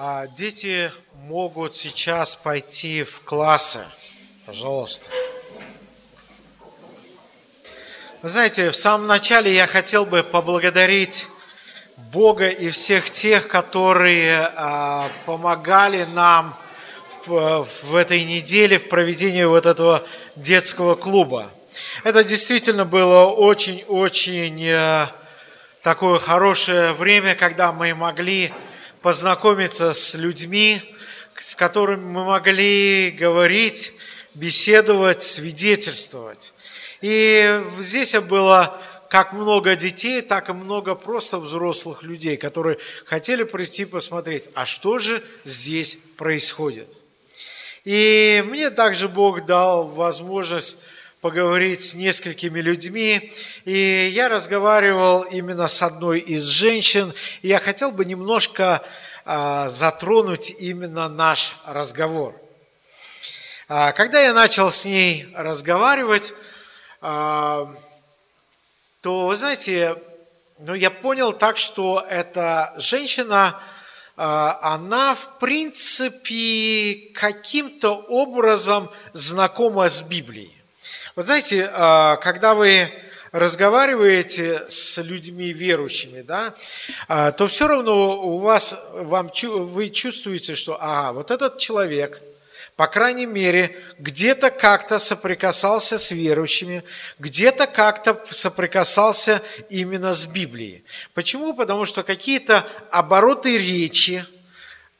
А 0.00 0.28
дети 0.28 0.92
могут 1.26 1.74
сейчас 1.74 2.36
пойти 2.36 3.02
в 3.02 3.20
классы. 3.22 3.80
Пожалуйста. 4.46 5.10
Вы 8.22 8.28
знаете, 8.28 8.70
в 8.70 8.76
самом 8.76 9.08
начале 9.08 9.52
я 9.52 9.66
хотел 9.66 10.06
бы 10.06 10.22
поблагодарить 10.22 11.26
Бога 12.12 12.46
и 12.46 12.70
всех 12.70 13.10
тех, 13.10 13.48
которые 13.48 14.52
а, 14.54 15.08
помогали 15.26 16.04
нам 16.04 16.56
в, 17.26 17.64
в 17.64 17.96
этой 17.96 18.22
неделе 18.22 18.78
в 18.78 18.88
проведении 18.88 19.42
вот 19.42 19.66
этого 19.66 20.04
детского 20.36 20.94
клуба. 20.94 21.50
Это 22.04 22.22
действительно 22.22 22.84
было 22.84 23.24
очень-очень 23.24 24.64
э, 24.64 25.08
такое 25.82 26.20
хорошее 26.20 26.92
время, 26.92 27.34
когда 27.34 27.72
мы 27.72 27.96
могли 27.96 28.52
познакомиться 29.02 29.92
с 29.92 30.14
людьми, 30.14 30.82
с 31.38 31.54
которыми 31.54 32.04
мы 32.04 32.24
могли 32.24 33.10
говорить, 33.10 33.94
беседовать, 34.34 35.22
свидетельствовать. 35.22 36.52
И 37.00 37.62
здесь 37.78 38.14
было 38.16 38.80
как 39.08 39.32
много 39.32 39.74
детей, 39.76 40.20
так 40.20 40.48
и 40.50 40.52
много 40.52 40.94
просто 40.94 41.38
взрослых 41.38 42.02
людей, 42.02 42.36
которые 42.36 42.78
хотели 43.06 43.42
прийти 43.44 43.84
посмотреть, 43.84 44.50
а 44.54 44.64
что 44.64 44.98
же 44.98 45.22
здесь 45.44 45.98
происходит. 46.16 46.94
И 47.84 48.44
мне 48.46 48.70
также 48.70 49.08
Бог 49.08 49.46
дал 49.46 49.86
возможность 49.86 50.78
поговорить 51.20 51.82
с 51.82 51.94
несколькими 51.94 52.60
людьми, 52.60 53.32
и 53.64 54.08
я 54.12 54.28
разговаривал 54.28 55.22
именно 55.22 55.66
с 55.66 55.82
одной 55.82 56.20
из 56.20 56.44
женщин, 56.44 57.12
и 57.42 57.48
я 57.48 57.58
хотел 57.58 57.90
бы 57.90 58.04
немножко 58.04 58.84
а, 59.24 59.68
затронуть 59.68 60.54
именно 60.60 61.08
наш 61.08 61.56
разговор. 61.66 62.40
А, 63.68 63.92
когда 63.92 64.20
я 64.20 64.32
начал 64.32 64.70
с 64.70 64.84
ней 64.84 65.28
разговаривать, 65.34 66.34
а, 67.00 67.74
то, 69.00 69.26
вы 69.26 69.34
знаете, 69.34 69.96
ну, 70.58 70.74
я 70.74 70.90
понял 70.90 71.32
так, 71.32 71.56
что 71.56 72.04
эта 72.08 72.74
женщина, 72.76 73.60
она, 74.16 75.14
в 75.14 75.38
принципе, 75.38 77.12
каким-то 77.14 77.94
образом 77.94 78.90
знакома 79.12 79.88
с 79.88 80.02
Библией. 80.02 80.57
Вот 81.18 81.26
знаете, 81.26 81.68
а, 81.74 82.14
когда 82.18 82.54
вы 82.54 82.92
разговариваете 83.32 84.64
с 84.68 85.02
людьми 85.02 85.52
верующими, 85.52 86.22
да, 86.22 86.54
а, 87.08 87.32
то 87.32 87.48
все 87.48 87.66
равно 87.66 88.22
у 88.22 88.38
вас, 88.38 88.80
вам, 88.92 89.28
вы 89.42 89.88
чувствуете, 89.88 90.54
что, 90.54 90.78
ага, 90.80 91.12
вот 91.12 91.32
этот 91.32 91.58
человек, 91.58 92.22
по 92.76 92.86
крайней 92.86 93.26
мере, 93.26 93.76
где-то 93.98 94.52
как-то 94.52 95.00
соприкасался 95.00 95.98
с 95.98 96.12
верующими, 96.12 96.84
где-то 97.18 97.66
как-то 97.66 98.24
соприкасался 98.30 99.42
именно 99.70 100.14
с 100.14 100.24
Библией. 100.24 100.84
Почему? 101.14 101.52
Потому 101.52 101.84
что 101.84 102.04
какие-то 102.04 102.64
обороты 102.92 103.58
речи 103.58 104.24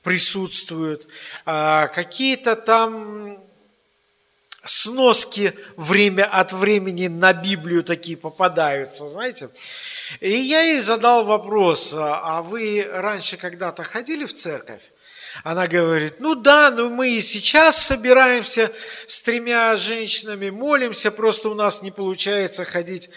присутствуют, 0.02 1.06
а, 1.46 1.86
какие-то 1.86 2.56
там 2.56 3.38
сноски 4.68 5.54
время 5.76 6.24
от 6.24 6.52
времени 6.52 7.08
на 7.08 7.32
Библию 7.32 7.82
такие 7.82 8.16
попадаются, 8.16 9.06
знаете. 9.06 9.50
И 10.20 10.30
я 10.30 10.62
ей 10.62 10.80
задал 10.80 11.24
вопрос, 11.24 11.94
а 11.96 12.42
вы 12.42 12.86
раньше 12.90 13.36
когда-то 13.36 13.82
ходили 13.82 14.24
в 14.24 14.34
церковь? 14.34 14.82
Она 15.44 15.66
говорит, 15.66 16.20
ну 16.20 16.34
да, 16.34 16.70
но 16.70 16.88
мы 16.88 17.10
и 17.10 17.20
сейчас 17.20 17.84
собираемся 17.86 18.72
с 19.06 19.22
тремя 19.22 19.76
женщинами, 19.76 20.50
молимся, 20.50 21.10
просто 21.10 21.48
у 21.48 21.54
нас 21.54 21.82
не 21.82 21.90
получается 21.90 22.64
ходить 22.64 23.10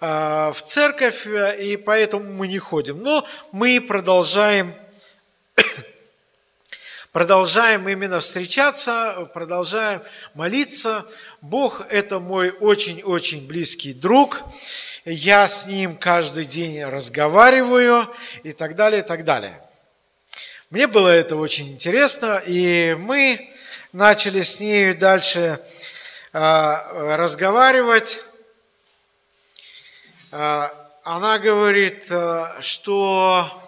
а, 0.00 0.52
в 0.52 0.62
церковь, 0.62 1.26
и 1.26 1.76
поэтому 1.76 2.32
мы 2.32 2.48
не 2.48 2.58
ходим. 2.58 3.02
Но 3.02 3.26
мы 3.52 3.80
продолжаем 3.80 4.74
продолжаем 7.16 7.88
именно 7.88 8.20
встречаться, 8.20 9.26
продолжаем 9.32 10.02
молиться. 10.34 11.06
Бог– 11.40 11.80
это 11.88 12.18
мой 12.18 12.50
очень-очень 12.50 13.46
близкий 13.46 13.94
друг. 13.94 14.42
Я 15.06 15.48
с 15.48 15.66
ним 15.66 15.96
каждый 15.96 16.44
день 16.44 16.84
разговариваю 16.84 18.14
и 18.42 18.52
так 18.52 18.74
далее, 18.74 19.00
и 19.00 19.02
так 19.02 19.24
далее. 19.24 19.62
Мне 20.68 20.86
было 20.86 21.08
это 21.08 21.36
очень 21.36 21.72
интересно, 21.72 22.42
и 22.44 22.94
мы 22.98 23.50
начали 23.94 24.42
с 24.42 24.60
ней 24.60 24.92
дальше 24.92 25.58
а, 26.34 27.16
разговаривать. 27.16 28.22
А, 30.32 30.70
она 31.02 31.38
говорит, 31.38 32.08
а, 32.10 32.58
что 32.60 33.65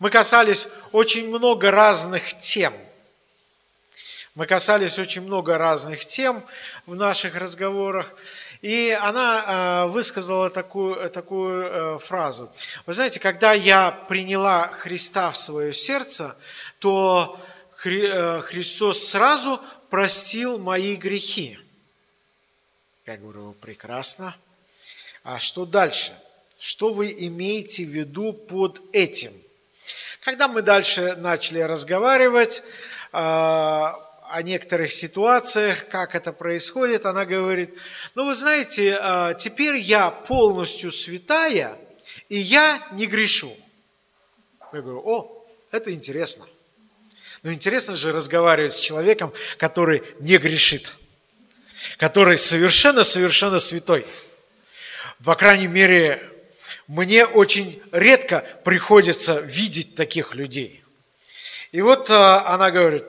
мы 0.00 0.08
касались 0.08 0.66
очень 0.92 1.28
много 1.28 1.70
разных 1.70 2.36
тем. 2.38 2.72
Мы 4.34 4.46
касались 4.46 4.98
очень 4.98 5.20
много 5.20 5.58
разных 5.58 6.06
тем 6.06 6.42
в 6.86 6.96
наших 6.96 7.36
разговорах. 7.36 8.14
И 8.62 8.96
она 8.98 9.44
э, 9.84 9.90
высказала 9.90 10.48
такую, 10.48 11.10
такую 11.10 11.66
э, 11.66 11.98
фразу. 11.98 12.50
Вы 12.86 12.94
знаете, 12.94 13.20
когда 13.20 13.52
я 13.52 13.90
приняла 13.90 14.68
Христа 14.68 15.30
в 15.32 15.36
свое 15.36 15.74
сердце, 15.74 16.34
то 16.78 17.38
э, 17.84 18.40
Христос 18.40 19.06
сразу 19.06 19.60
простил 19.90 20.56
мои 20.56 20.96
грехи. 20.96 21.58
Я 23.04 23.18
говорю, 23.18 23.52
прекрасно. 23.60 24.34
А 25.24 25.38
что 25.38 25.66
дальше? 25.66 26.14
Что 26.58 26.90
вы 26.90 27.14
имеете 27.18 27.84
в 27.84 27.88
виду 27.88 28.32
под 28.32 28.80
этим? 28.94 29.32
Когда 30.20 30.48
мы 30.48 30.60
дальше 30.60 31.16
начали 31.16 31.60
разговаривать 31.60 32.62
э, 33.12 33.16
о 33.16 34.42
некоторых 34.42 34.92
ситуациях, 34.92 35.88
как 35.88 36.14
это 36.14 36.34
происходит, 36.34 37.06
она 37.06 37.24
говорит, 37.24 37.74
ну 38.14 38.26
вы 38.26 38.34
знаете, 38.34 38.98
э, 39.00 39.34
теперь 39.38 39.76
я 39.76 40.10
полностью 40.10 40.92
святая, 40.92 41.74
и 42.28 42.36
я 42.36 42.86
не 42.92 43.06
грешу. 43.06 43.50
Я 44.74 44.82
говорю, 44.82 45.00
о, 45.06 45.46
это 45.70 45.90
интересно. 45.90 46.44
Но 47.42 47.50
интересно 47.50 47.96
же 47.96 48.12
разговаривать 48.12 48.74
с 48.74 48.78
человеком, 48.80 49.32
который 49.56 50.02
не 50.18 50.36
грешит, 50.36 50.98
который 51.96 52.36
совершенно-совершенно 52.36 53.58
святой. 53.58 54.04
По 55.24 55.34
крайней 55.34 55.66
мере, 55.66 56.29
мне 56.90 57.24
очень 57.24 57.80
редко 57.92 58.40
приходится 58.64 59.38
видеть 59.38 59.94
таких 59.94 60.34
людей. 60.34 60.82
И 61.70 61.82
вот 61.82 62.10
а, 62.10 62.52
она 62.52 62.72
говорит, 62.72 63.04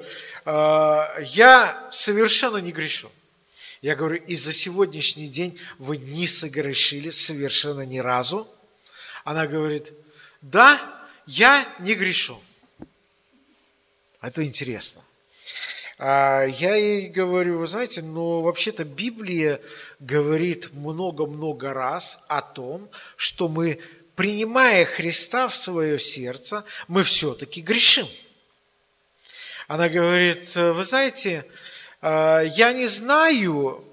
а, 0.45 1.11
я 1.19 1.87
совершенно 1.89 2.57
не 2.57 2.71
грешу. 2.71 3.11
Я 3.81 3.95
говорю, 3.95 4.17
и 4.17 4.35
за 4.35 4.53
сегодняшний 4.53 5.27
день 5.27 5.57
вы 5.79 5.97
не 5.97 6.27
согрешили 6.27 7.09
совершенно 7.09 7.81
ни 7.81 7.97
разу. 7.97 8.47
Она 9.23 9.47
говорит, 9.47 9.93
да, 10.41 10.79
я 11.25 11.67
не 11.79 11.95
грешу. 11.95 12.39
Это 14.21 14.45
интересно. 14.45 15.01
А 16.03 16.45
я 16.45 16.73
ей 16.73 17.09
говорю, 17.09 17.59
вы 17.59 17.67
знаете, 17.67 18.01
ну 18.01 18.41
вообще-то 18.41 18.83
Библия 18.83 19.61
говорит 19.99 20.73
много-много 20.73 21.75
раз 21.75 22.25
о 22.27 22.41
том, 22.41 22.89
что 23.15 23.47
мы, 23.47 23.77
принимая 24.15 24.83
Христа 24.85 25.47
в 25.47 25.55
свое 25.55 25.99
сердце, 25.99 26.65
мы 26.87 27.03
все-таки 27.03 27.61
грешим. 27.61 28.07
Она 29.67 29.89
говорит, 29.89 30.55
вы 30.55 30.83
знаете, 30.83 31.45
а, 32.01 32.41
я 32.41 32.73
не 32.73 32.87
знаю, 32.87 33.85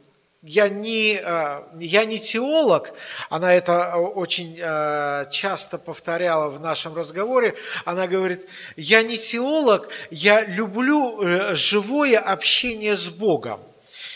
я 0.48 0.68
не, 0.68 1.20
э, 1.22 1.62
я 1.78 2.04
не 2.04 2.18
теолог, 2.18 2.92
она 3.28 3.52
это 3.52 3.96
очень 3.96 4.58
э, 4.58 5.26
часто 5.30 5.78
повторяла 5.78 6.48
в 6.48 6.60
нашем 6.60 6.96
разговоре, 6.96 7.54
она 7.84 8.06
говорит, 8.06 8.48
я 8.76 9.02
не 9.02 9.18
теолог, 9.18 9.88
я 10.10 10.42
люблю 10.44 11.22
э, 11.22 11.54
живое 11.54 12.18
общение 12.18 12.96
с 12.96 13.10
Богом. 13.10 13.60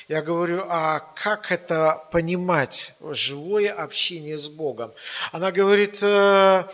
Я 0.08 0.20
говорю, 0.20 0.64
а 0.69 1.00
как 1.14 1.52
это 1.52 2.02
понимать, 2.10 2.94
живое 3.00 3.72
общение 3.72 4.37
с 4.37 4.49
Богом? 4.49 4.93
Она 5.31 5.52
говорит, 5.52 5.99
э, 6.02 6.64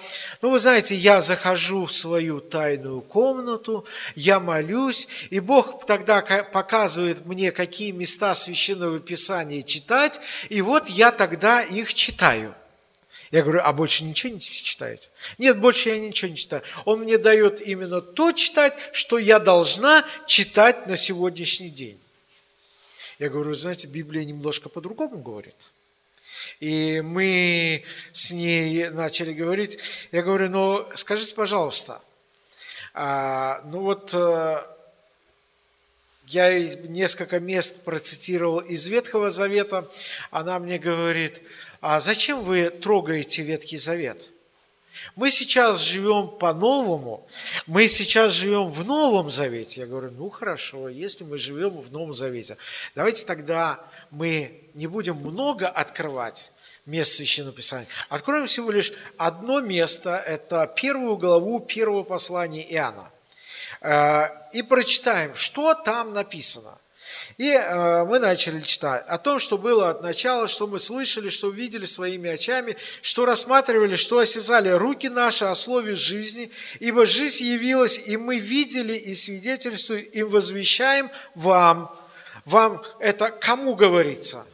ну 0.41 0.51
вы 0.51 0.59
знаете, 0.59 0.95
я 0.95 1.21
захожу 1.21 1.85
в 1.85 1.93
свою 1.93 2.41
тайную 2.41 3.03
комнату, 3.03 3.87
я 4.15 4.41
молюсь, 4.41 5.09
и 5.31 5.41
Бог 5.41 5.85
тогда 5.85 6.23
показывает 6.23 7.27
мне, 7.27 7.53
какие 7.53 7.91
места 7.91 8.35
Священного 8.35 8.99
Писания 8.99 9.63
читать, 9.63 10.21
и 10.49 10.63
вот 10.63 10.89
я 10.89 11.13
тогда 11.13 11.63
их 11.63 11.93
читаю. 11.93 12.55
Я 13.31 13.43
говорю, 13.43 13.61
а 13.63 13.75
больше 13.75 14.05
ничего 14.05 14.33
не 14.33 14.41
читаете? 14.41 15.11
Нет, 15.37 15.59
больше 15.59 15.91
я 15.91 15.99
ничего 15.99 16.31
не 16.31 16.37
читаю. 16.37 16.63
Он 16.87 17.01
мне 17.01 17.19
дает 17.19 17.61
именно 17.61 18.01
то 18.01 18.33
читать, 18.33 18.75
что 18.93 19.19
я 19.19 19.39
должна 19.39 20.03
читать 20.27 20.87
на 20.87 20.97
сегодняшний 20.97 21.69
день. 21.69 22.01
Я 23.19 23.31
говорю, 23.31 23.55
знаете, 23.55 23.89
Библия 23.89 24.25
немножко 24.25 24.69
по-другому 24.69 25.19
говорит. 25.19 25.57
И 26.61 27.01
мы 27.01 27.85
с 28.13 28.31
ней 28.31 28.91
начали 28.91 29.33
говорить. 29.33 29.79
Я 30.13 30.23
говорю, 30.23 30.51
ну 30.51 30.89
скажите, 30.95 31.35
пожалуйста, 31.35 32.01
а, 32.95 33.61
ну 33.65 33.81
вот 33.81 34.15
э, 34.15 34.63
я 36.27 36.59
несколько 36.59 37.41
мест 37.41 37.83
процитировал 37.83 38.61
из 38.61 38.87
Ветхого 38.87 39.31
Завета. 39.31 39.91
Она 40.31 40.59
мне 40.59 40.79
говорит, 40.79 41.43
а 41.81 42.01
зачем 42.01 42.43
вы 42.43 42.71
трогаете 42.71 43.43
Ветхий 43.43 43.79
Завет? 43.79 44.27
Мы 45.17 45.31
сейчас 45.31 45.81
живем 45.81 46.29
по-новому, 46.29 47.27
мы 47.67 47.89
сейчас 47.89 48.33
живем 48.33 48.67
в 48.67 48.85
Новом 48.85 49.31
Завете. 49.31 49.83
Я 49.83 49.87
говорю, 49.87 50.11
ну 50.11 50.31
хорошо, 50.31 50.89
если 50.89 51.25
мы 51.25 51.39
живем 51.39 51.81
в 51.81 51.91
Новом 51.93 52.13
Завете, 52.15 52.57
давайте 52.95 53.25
тогда 53.27 53.81
мы 54.11 54.63
не 54.75 54.87
будем 54.87 55.17
много 55.17 55.69
открывать 55.69 56.51
мест 56.87 57.13
Священного 57.13 57.55
Писания. 57.55 57.87
Откроем 58.09 58.47
всего 58.47 58.71
лишь 58.71 58.93
одно 59.17 59.61
место, 59.61 60.17
это 60.17 60.67
первую 60.67 61.17
главу 61.17 61.61
первого 61.61 62.03
послания 62.03 62.63
Иоанна. 62.75 63.11
Э, 63.81 64.29
и 64.53 64.63
прочитаем, 64.63 65.35
что 65.35 65.75
там 65.75 66.15
написано. 66.15 66.79
И 67.39 67.53
э, 67.53 68.05
мы 68.05 68.19
начали 68.19 68.61
читать 68.61 69.05
о 69.07 69.17
том, 69.17 69.39
что 69.39 69.59
было 69.59 69.91
от 69.91 70.03
начала, 70.03 70.49
что 70.49 70.67
мы 70.67 70.81
слышали, 70.81 71.29
что 71.29 71.51
видели 71.51 71.87
своими 71.87 72.29
очами, 72.29 72.77
что 73.01 73.25
рассматривали, 73.27 73.95
что 73.95 74.19
осязали 74.19 74.71
руки 74.71 75.09
наши 75.09 75.45
о 75.45 75.55
слове 75.55 75.95
жизни, 75.95 76.51
ибо 76.81 77.07
жизнь 77.07 77.45
явилась, 77.45 78.01
и 78.05 78.17
мы 78.17 78.41
видели 78.41 78.95
и 78.95 79.15
свидетельствуем, 79.15 80.03
и 80.03 80.25
возвещаем 80.25 81.13
вам. 81.37 81.97
Вам 82.45 82.83
это 82.99 83.31
кому 83.31 83.77
говорится? 83.77 84.45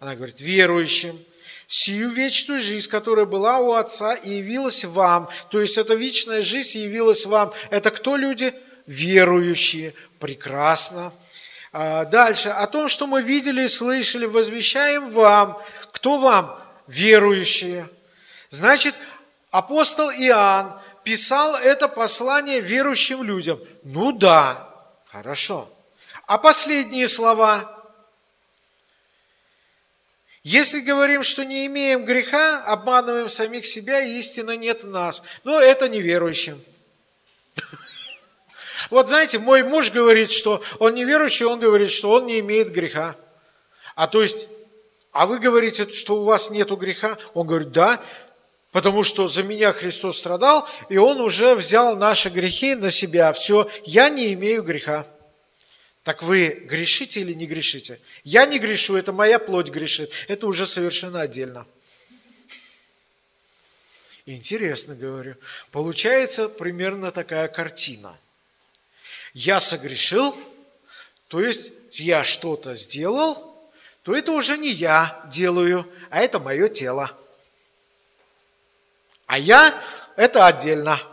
Она 0.00 0.14
говорит, 0.14 0.40
верующим 0.40 1.18
сию 1.66 2.10
вечную 2.10 2.60
жизнь, 2.60 2.88
которая 2.88 3.26
была 3.26 3.58
у 3.58 3.72
Отца 3.72 4.14
явилась 4.24 4.84
вам. 4.84 5.28
То 5.50 5.60
есть 5.60 5.76
эта 5.76 5.94
вечная 5.94 6.40
жизнь 6.40 6.78
явилась 6.78 7.26
вам. 7.26 7.52
Это 7.70 7.90
кто 7.90 8.16
люди? 8.16 8.54
Верующие. 8.86 9.94
Прекрасно. 10.18 11.12
А 11.72 12.04
дальше. 12.04 12.50
О 12.50 12.66
том, 12.66 12.88
что 12.88 13.06
мы 13.06 13.22
видели 13.22 13.64
и 13.64 13.68
слышали, 13.68 14.26
возвещаем 14.26 15.10
вам. 15.10 15.60
Кто 15.92 16.18
вам? 16.18 16.58
Верующие. 16.86 17.88
Значит, 18.50 18.94
апостол 19.50 20.10
Иоанн 20.10 20.78
писал 21.04 21.56
это 21.56 21.88
послание 21.88 22.60
верующим 22.60 23.22
людям. 23.22 23.58
Ну 23.84 24.12
да, 24.12 24.68
хорошо. 25.06 25.68
А 26.26 26.38
последние 26.38 27.08
слова– 27.08 27.78
если 30.42 30.80
говорим, 30.80 31.22
что 31.22 31.44
не 31.44 31.66
имеем 31.66 32.04
греха, 32.04 32.64
обманываем 32.64 33.28
самих 33.28 33.64
себя, 33.64 34.00
истины 34.00 34.56
нет 34.56 34.82
в 34.82 34.88
нас. 34.88 35.22
Но 35.44 35.60
это 35.60 35.88
неверующим. 35.88 36.60
Вот 38.92 39.08
знаете, 39.08 39.38
мой 39.38 39.62
муж 39.62 39.90
говорит, 39.90 40.30
что 40.30 40.62
он 40.78 40.94
неверующий, 40.94 41.46
он 41.46 41.60
говорит, 41.60 41.90
что 41.90 42.10
он 42.10 42.26
не 42.26 42.40
имеет 42.40 42.70
греха. 42.70 43.16
А 43.94 44.06
то 44.06 44.20
есть, 44.20 44.48
а 45.12 45.26
вы 45.26 45.38
говорите, 45.38 45.90
что 45.90 46.16
у 46.16 46.24
вас 46.24 46.50
нет 46.50 46.70
греха? 46.72 47.16
Он 47.32 47.46
говорит, 47.46 47.72
да, 47.72 48.02
потому 48.70 49.02
что 49.02 49.28
за 49.28 49.44
меня 49.44 49.72
Христос 49.72 50.18
страдал, 50.18 50.68
и 50.90 50.98
Он 50.98 51.22
уже 51.22 51.54
взял 51.54 51.96
наши 51.96 52.28
грехи 52.28 52.74
на 52.74 52.90
себя. 52.90 53.32
Все, 53.32 53.66
я 53.86 54.10
не 54.10 54.34
имею 54.34 54.62
греха. 54.62 55.06
Так 56.04 56.22
вы 56.22 56.48
грешите 56.48 57.22
или 57.22 57.32
не 57.32 57.46
грешите? 57.46 57.98
Я 58.24 58.44
не 58.44 58.58
грешу, 58.58 58.96
это 58.96 59.10
моя 59.14 59.38
плоть 59.38 59.70
грешит. 59.70 60.10
Это 60.28 60.46
уже 60.46 60.66
совершенно 60.66 61.22
отдельно. 61.22 61.66
Интересно 64.26 64.94
говорю. 64.94 65.36
Получается 65.70 66.50
примерно 66.50 67.10
такая 67.10 67.48
картина. 67.48 68.18
Я 69.34 69.60
согрешил, 69.60 70.36
то 71.28 71.40
есть 71.40 71.72
я 71.92 72.24
что-то 72.24 72.74
сделал, 72.74 73.70
то 74.02 74.14
это 74.16 74.32
уже 74.32 74.58
не 74.58 74.70
я 74.70 75.22
делаю, 75.30 75.90
а 76.10 76.20
это 76.20 76.38
мое 76.38 76.68
тело. 76.68 77.16
А 79.26 79.38
я– 79.38 79.82
это 80.16 80.46
отдельно– 80.46 81.00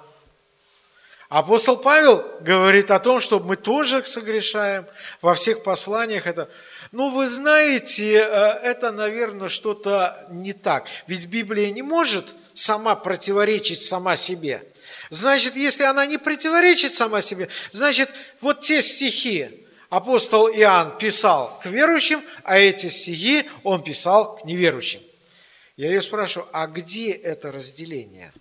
Апостол 1.30 1.78
Павел 1.78 2.26
говорит 2.42 2.90
о 2.90 2.98
том, 3.00 3.20
что 3.20 3.40
мы 3.40 3.56
тоже 3.56 4.04
согрешаем 4.04 4.88
во 5.22 5.36
всех 5.36 5.62
посланиях. 5.62 6.26
Это, 6.26 6.50
ну, 6.92 7.10
вы 7.10 7.28
знаете, 7.28 8.16
э, 8.16 8.24
это, 8.64 8.92
наверное, 8.92 9.48
что-то 9.48 10.26
не 10.32 10.54
так. 10.54 10.88
Ведь 11.06 11.28
Библия 11.28 11.70
не 11.70 11.84
может 11.84 12.34
сама 12.56 12.96
противоречить 12.96 13.84
сама 13.84 14.18
себе. 14.18 14.64
Значит, 15.10 15.56
если 15.56 15.84
она 15.84 16.06
не 16.06 16.18
противоречит 16.18 16.94
сама 16.94 17.22
себе, 17.22 17.50
значит, 17.72 18.12
вот 18.42 18.62
те 18.62 18.82
стихи 18.82 19.66
апостол 19.90 20.48
Иоанн 20.50 20.98
писал 20.98 21.60
к 21.62 21.66
верующим, 21.66 22.22
а 22.44 22.60
эти 22.60 22.88
стихи 22.88 23.50
он 23.64 23.84
писал 23.84 24.38
к 24.38 24.46
неверующим. 24.46 25.02
Я 25.78 25.88
ее 25.88 26.02
спрашиваю, 26.02 26.48
а 26.54 26.68
где 26.68 27.12
это 27.12 27.52
разделение? 27.52 28.34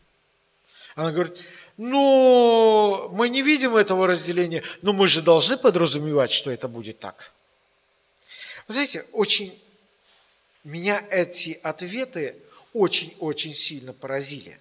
Она 0.95 1.13
говорит, 1.13 1.39
ну, 1.77 3.09
мы 3.13 3.29
не 3.29 3.41
видим 3.41 3.77
этого 3.77 4.07
разделения, 4.07 4.63
но 4.83 4.93
мы 4.93 5.07
же 5.07 5.23
должны 5.23 5.57
подразумевать, 5.57 6.33
что 6.33 6.51
это 6.51 6.69
будет 6.69 6.99
так. 6.99 7.33
Вы 8.67 8.75
знаете, 8.75 9.07
очень 9.13 9.57
меня 10.65 11.03
эти 11.11 11.59
ответы 11.63 12.35
очень-очень 12.75 13.55
сильно 13.55 13.93
поразили. 13.93 14.59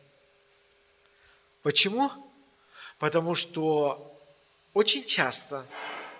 Почему? 1.67 2.09
Потому 2.97 3.35
что 3.35 4.17
очень 4.73 5.03
часто 5.03 5.65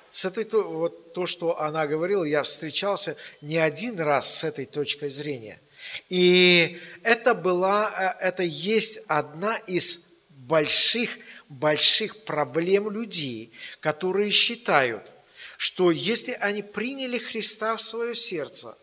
с 0.10 0.26
этой, 0.26 0.44
вот 0.62 1.14
то, 1.14 1.26
что 1.26 1.62
она 1.62 1.88
говорила, 1.88 2.26
я 2.26 2.44
встречался 2.44 3.16
не 3.40 3.58
один 3.58 3.98
раз 3.98 4.40
с 4.40 4.44
этой 4.44 4.66
точкой 4.66 5.08
зрения. 5.08 5.62
И 6.10 6.82
это 7.02 7.34
была, 7.34 8.18
э, 8.20 8.26
это 8.26 8.44
есть 8.44 9.00
одна 9.08 9.56
из 9.56 10.02
больших, 10.32 11.18
больших 11.48 12.26
проблем 12.26 12.92
людей, 12.92 13.54
которые 13.80 14.32
считают, 14.32 15.10
что 15.56 15.92
если 15.92 16.34
они 16.34 16.62
приняли 16.62 17.20
Христа 17.20 17.78
в 17.78 17.82
свое 17.82 18.16
сердце, 18.16 18.78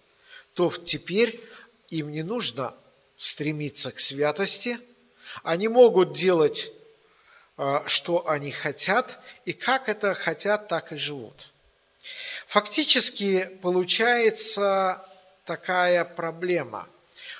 то 0.54 0.72
теперь 0.82 1.38
им 1.90 2.10
не 2.10 2.22
нужно 2.22 2.74
стремиться 3.16 3.90
к 3.90 4.00
святости, 4.00 4.78
они 5.42 5.68
могут 5.68 6.12
делать, 6.12 6.70
а, 7.56 7.82
что 7.86 8.28
они 8.28 8.50
хотят, 8.50 9.18
и 9.44 9.52
как 9.52 9.88
это 9.88 10.14
хотят, 10.14 10.68
так 10.68 10.92
и 10.92 10.96
живут. 10.96 11.50
Фактически 12.46 13.50
получается 13.62 15.04
такая 15.44 16.04
проблема, 16.04 16.88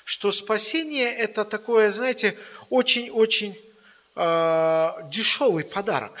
что 0.03 0.31
спасение– 0.31 1.13
это 1.17 1.45
такое, 1.45 1.91
знаете, 1.91 2.37
очень-очень 2.69 3.57
э, 4.15 4.91
дешевый 5.09 5.63
подарок. 5.63 6.13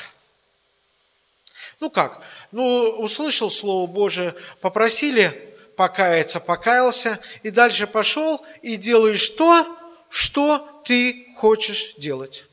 Ну 1.79 1.89
как? 1.89 2.21
Ну, 2.51 2.89
услышал 2.89 3.49
Слово 3.49 3.87
Божие, 3.87 4.35
попросили 4.61 5.55
покаяться, 5.75 6.39
покаялся, 6.39 7.19
и 7.43 7.49
дальше 7.49 7.85
пошел 7.85 8.45
и 8.61 8.75
делаешь 8.75 9.29
то, 9.31 9.67
что 10.09 10.81
ты 10.85 11.24
хочешь 11.45 11.93
делать. 11.97 12.47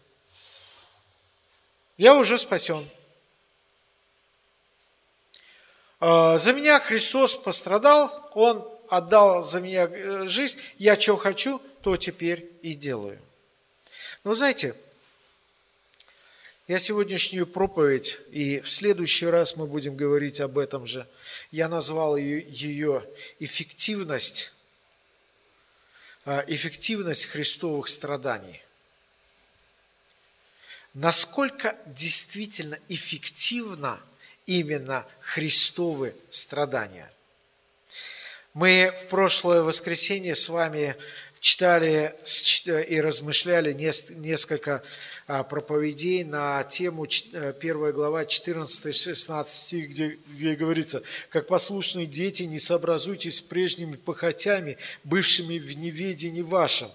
Я 1.97 2.15
уже 2.15 2.37
спасен. 2.37 2.87
Э, 5.99 6.37
за 6.39 6.53
меня 6.53 6.79
Христос 6.79 7.35
пострадал, 7.35 8.31
Он 8.35 8.69
отдал 8.91 9.43
за 9.43 9.61
меня 9.61 9.89
э, 9.91 10.27
жизнь, 10.27 10.61
я 10.77 11.01
что 11.01 11.17
хочу, 11.17 11.59
то 11.81 11.97
теперь 11.97 12.53
и 12.61 12.75
делаю. 12.75 13.19
Но 14.25 14.35
знаете, 14.35 14.75
я 16.69 16.79
сегодняшнюю 16.79 17.47
проповедь, 17.47 18.19
и 18.31 18.61
в 18.61 18.71
следующий 18.71 19.25
раз 19.25 19.57
мы 19.57 19.67
будем 19.67 19.97
говорить 19.97 20.43
об 20.43 20.59
этом 20.59 20.87
же, 20.87 21.09
я 21.51 21.67
назвал 21.67 22.19
ее, 22.19 22.45
ее 22.47 23.09
эффективность, 23.41 24.53
а, 26.27 26.45
эффективность 26.47 27.25
христовых 27.25 27.89
страданий. 27.89 28.61
Насколько 30.95 31.77
действительно 31.87 32.79
эффективно 32.89 33.99
именно 34.47 35.07
Христовы 35.21 36.15
страдания. 36.31 37.11
Мы 38.55 38.93
в 39.01 39.07
прошлое 39.09 39.63
воскресенье 39.63 40.35
с 40.35 40.49
вами 40.51 40.95
читали 41.41 42.15
и 42.89 43.01
размышляли 43.01 43.73
несколько 43.73 44.83
а, 45.27 45.43
проповедей 45.43 46.23
на 46.23 46.63
тему 46.65 47.05
1 47.05 47.35
э, 47.35 47.93
глава 47.93 48.23
14-16 48.25 49.49
стих, 49.49 49.89
где, 49.89 50.19
где 50.29 50.55
говорится, 50.55 51.03
«Как 51.31 51.49
послушные 51.49 52.07
дети, 52.07 52.45
не 52.45 52.59
сообразуйтесь 52.59 53.39
с 53.39 53.41
прежними 53.41 53.97
похотями, 53.97 54.79
бывшими 55.03 55.59
в 55.59 55.77
неведении 55.77 56.43
вашем, 56.43 56.91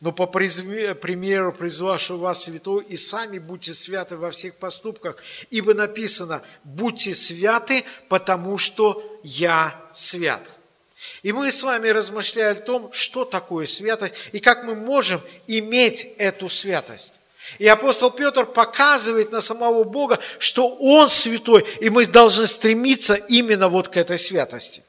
но 0.00 0.12
по 0.12 0.26
примеру 0.26 1.52
призвавшего 1.52 2.18
вас 2.18 2.44
святого, 2.44 2.80
и 2.80 2.96
сами 2.96 3.38
будьте 3.38 3.74
святы 3.74 4.16
во 4.16 4.30
всех 4.30 4.56
поступках, 4.56 5.16
ибо 5.50 5.74
написано, 5.74 6.42
будьте 6.64 7.14
святы, 7.14 7.84
потому 8.08 8.58
что 8.58 9.20
я 9.22 9.80
свят. 9.92 10.42
И 11.22 11.32
мы 11.32 11.50
с 11.50 11.62
вами 11.62 11.88
размышляли 11.88 12.58
о 12.58 12.60
том, 12.60 12.92
что 12.92 13.24
такое 13.24 13.66
святость 13.66 14.14
и 14.32 14.40
как 14.40 14.64
мы 14.64 14.74
можем 14.74 15.20
иметь 15.46 16.08
эту 16.18 16.48
святость. 16.48 17.14
И 17.58 17.68
апостол 17.68 18.10
Петр 18.10 18.44
показывает 18.44 19.30
на 19.30 19.40
самого 19.40 19.84
Бога, 19.84 20.18
что 20.38 20.68
Он 20.68 21.08
святой, 21.08 21.64
и 21.80 21.90
мы 21.90 22.06
должны 22.06 22.46
стремиться 22.46 23.14
именно 23.14 23.68
вот 23.68 23.88
к 23.88 23.96
этой 23.96 24.18
святости. 24.18 24.82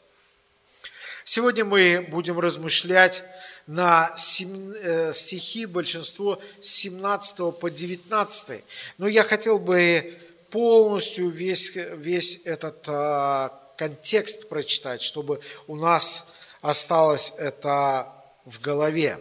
Сегодня 1.23 1.65
мы 1.65 2.07
будем 2.09 2.39
размышлять 2.39 3.23
на 3.67 4.15
э, 4.15 5.11
стихи, 5.13 5.65
большинство 5.65 6.39
с 6.61 6.67
17 6.67 7.59
по 7.59 7.69
19. 7.69 8.63
Но 8.97 9.07
я 9.07 9.23
хотел 9.23 9.59
бы 9.59 10.17
полностью 10.49 11.29
весь, 11.29 11.73
весь 11.75 12.41
этот 12.45 12.85
а, 12.87 13.51
контекст 13.77 14.47
прочитать, 14.47 15.01
чтобы 15.01 15.41
у 15.67 15.75
нас 15.75 16.27
осталось 16.61 17.33
это 17.37 18.07
в 18.45 18.61
голове. 18.61 19.19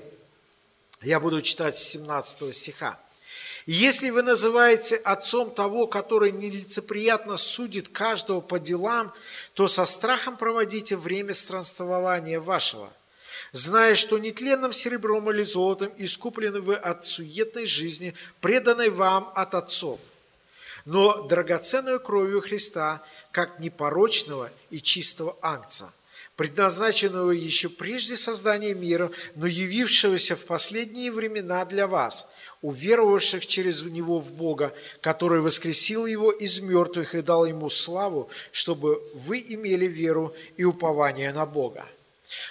Я 1.03 1.19
буду 1.19 1.41
читать 1.41 1.77
с 1.77 1.83
17 1.83 2.55
стиха. 2.55 2.99
Если 3.67 4.11
вы 4.11 4.23
называете 4.23 4.95
отцом 4.95 5.51
того, 5.51 5.89
который 5.89 6.31
нелицеприятно 6.31 7.37
судит 7.37 7.89
каждого 7.89 8.41
по 8.41 8.61
делам, 8.61 9.13
то 9.55 9.67
со 9.67 9.85
страхом 9.85 10.37
проводите 10.37 10.97
время 10.97 11.35
странствования 11.35 12.39
вашего– 12.39 12.93
зная, 13.53 13.95
что 13.95 14.19
нетленным 14.19 14.73
серебром 14.73 15.31
или 15.31 15.43
золотом 15.43 15.93
искуплены 15.99 16.61
вы 16.61 16.75
от 16.75 17.05
суетной 17.05 17.65
жизни, 17.65 18.15
преданной 18.41 18.91
вам 18.91 19.33
от 19.35 19.55
отцов, 19.55 20.01
но 20.85 21.23
драгоценную 21.23 22.01
кровью 22.01 22.41
Христа, 22.41 23.03
как 23.33 23.59
непорочного 23.59 24.51
и 24.71 24.81
чистого 24.81 25.37
ангца, 25.43 25.93
предназначенного 26.37 27.33
еще 27.33 27.69
прежде 27.69 28.17
создания 28.17 28.75
мира, 28.75 29.11
но 29.35 29.47
явившегося 29.47 30.37
в 30.37 30.45
последние 30.45 31.11
времена 31.11 31.65
для 31.65 31.87
вас, 31.87 32.29
уверовавших 32.63 33.47
через 33.47 33.83
Него 33.83 34.21
в 34.21 34.33
Бога, 34.33 34.75
который 35.01 35.41
воскресил 35.41 36.07
Его 36.07 36.31
из 36.31 36.61
мертвых 36.61 37.15
и 37.15 37.23
дал 37.23 37.47
Ему 37.47 37.71
славу, 37.71 38.31
чтобы 38.53 39.03
вы 39.15 39.45
имели 39.49 39.87
веру 39.87 40.35
и 40.57 40.65
упование 40.65 41.33
на 41.33 41.47
Бога. 41.47 41.87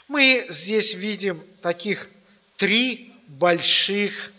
Мы 0.07 0.45
здесь 0.49 0.93
видим 0.93 1.41
таких 1.61 2.09
три 2.57 3.13
больших 3.27 4.31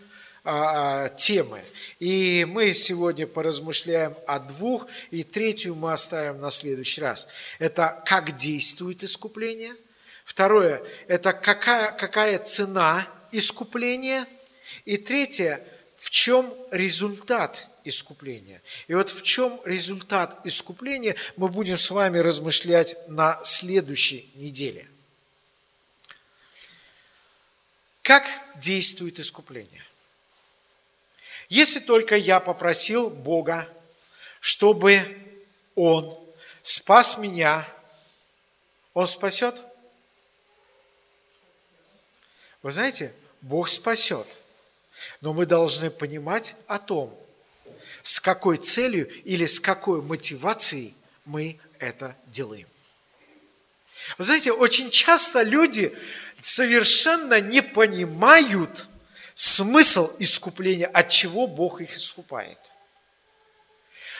а, 0.44 1.04
а, 1.04 1.08
темы. 1.08 1.60
И 1.98 2.46
мы 2.48 2.72
сегодня 2.74 3.26
поразмышляем 3.26 4.14
о 4.26 4.38
двух, 4.38 4.86
и 5.10 5.24
третью 5.24 5.74
мы 5.74 5.92
оставим 5.92 6.40
на 6.40 6.50
следующий 6.50 7.00
раз. 7.00 7.26
Это 7.58 8.02
как 8.06 8.36
действует 8.36 9.02
искупление. 9.02 9.74
Второе– 10.24 10.82
это 11.08 11.32
какая, 11.32 11.92
какая 11.92 12.38
цена 12.38 13.08
искупления. 13.32 14.26
И 14.84 14.96
третье– 14.96 15.64
в 15.96 16.10
чем 16.10 16.52
результат 16.70 17.66
искупления. 17.82 18.62
И 18.86 18.94
вот 18.94 19.10
в 19.10 19.22
чем 19.22 19.58
результат 19.64 20.38
искупления 20.44 21.16
мы 21.36 21.48
будем 21.48 21.78
с 21.78 21.90
вами 21.90 22.18
размышлять 22.18 22.96
на 23.08 23.40
следующей 23.42 24.30
неделе– 24.36 24.86
Как 28.06 28.24
действует 28.54 29.18
искупление? 29.18 29.82
Если 31.48 31.80
только 31.80 32.14
я 32.14 32.38
попросил 32.38 33.10
Бога, 33.10 33.68
чтобы 34.38 35.18
Он 35.74 36.16
спас 36.62 37.18
меня, 37.18 37.66
Он 38.94 39.08
спасет? 39.08 39.60
Вы 42.62 42.70
знаете, 42.70 43.12
Бог 43.40 43.68
спасет. 43.68 44.28
Но 45.20 45.32
мы 45.32 45.44
должны 45.44 45.90
понимать 45.90 46.54
о 46.68 46.78
том, 46.78 47.12
с 48.04 48.20
какой 48.20 48.58
целью 48.58 49.10
или 49.24 49.46
с 49.46 49.58
какой 49.58 50.00
мотивацией 50.00 50.94
мы 51.24 51.58
это 51.80 52.16
делаем. 52.26 52.68
Вы 54.16 54.22
знаете, 54.22 54.52
очень 54.52 54.90
часто 54.90 55.42
люди 55.42 55.92
совершенно 56.46 57.40
не 57.40 57.60
понимают 57.60 58.86
смысл 59.34 60.12
искупления, 60.20 60.86
от 60.86 61.08
чего 61.08 61.48
Бог 61.48 61.80
их 61.80 61.96
искупает. 61.96 62.58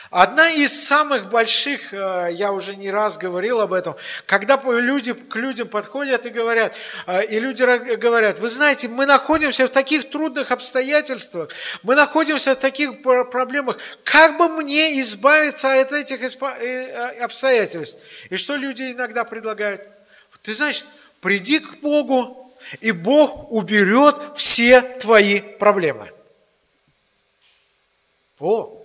Одна 0.09 0.49
из 0.49 0.87
самых 0.87 1.29
больших, 1.29 1.93
э, 1.93 2.29
я 2.33 2.51
уже 2.51 2.75
не 2.75 2.91
раз 2.91 3.17
говорил 3.17 3.61
об 3.61 3.71
этом, 3.71 3.95
когда 4.25 4.61
люди 4.65 5.13
к 5.13 5.35
людям 5.37 5.69
подходят 5.69 6.25
и 6.25 6.29
говорят, 6.29 6.75
э, 7.07 7.25
и 7.25 7.39
люди 7.39 7.63
говорят, 7.95 8.39
вы 8.39 8.49
знаете, 8.49 8.89
мы 8.89 9.05
находимся 9.05 9.65
в 9.65 9.69
таких 9.69 10.09
трудных 10.09 10.51
обстоятельствах, 10.51 11.49
мы 11.83 11.95
находимся 11.95 12.55
в 12.55 12.57
таких 12.57 13.01
проблемах, 13.03 13.77
как 14.03 14.37
бы 14.37 14.49
мне 14.49 14.99
избавиться 14.99 15.79
от 15.79 15.93
этих 15.93 16.21
э, 16.21 17.23
обстоятельств? 17.23 18.01
И 18.29 18.35
что 18.35 18.57
люди 18.57 18.91
иногда 18.91 19.23
предлагают? 19.23 19.81
Ты 20.41 20.53
знаешь, 20.53 20.85
приди 21.21 21.59
к 21.59 21.77
Богу, 21.81 22.51
и 22.81 22.91
Бог 22.91 23.51
уберет 23.51 24.37
все 24.37 24.81
твои 24.81 25.39
проблемы. 25.39 26.11
О, 28.39 28.83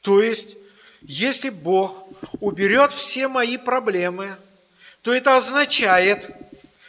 то 0.00 0.22
есть, 0.22 0.56
если 1.02 1.50
Бог 1.50 2.04
уберет 2.40 2.92
все 2.92 3.28
мои 3.28 3.56
проблемы, 3.56 4.36
то 5.02 5.12
это 5.12 5.36
означает, 5.36 6.28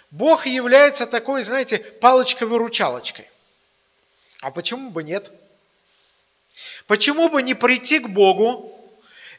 Бог 0.10 0.46
является 0.46 1.06
такой, 1.06 1.44
знаете, 1.44 1.80
палочкой-выручалочкой. 2.02 3.26
А 4.42 4.52
почему 4.52 4.90
бы 4.90 5.04
нет? 5.04 5.32
Почему 6.88 7.30
бы 7.30 7.42
не 7.42 7.54
прийти 7.54 8.00
к 8.00 8.10
Богу 8.10 8.71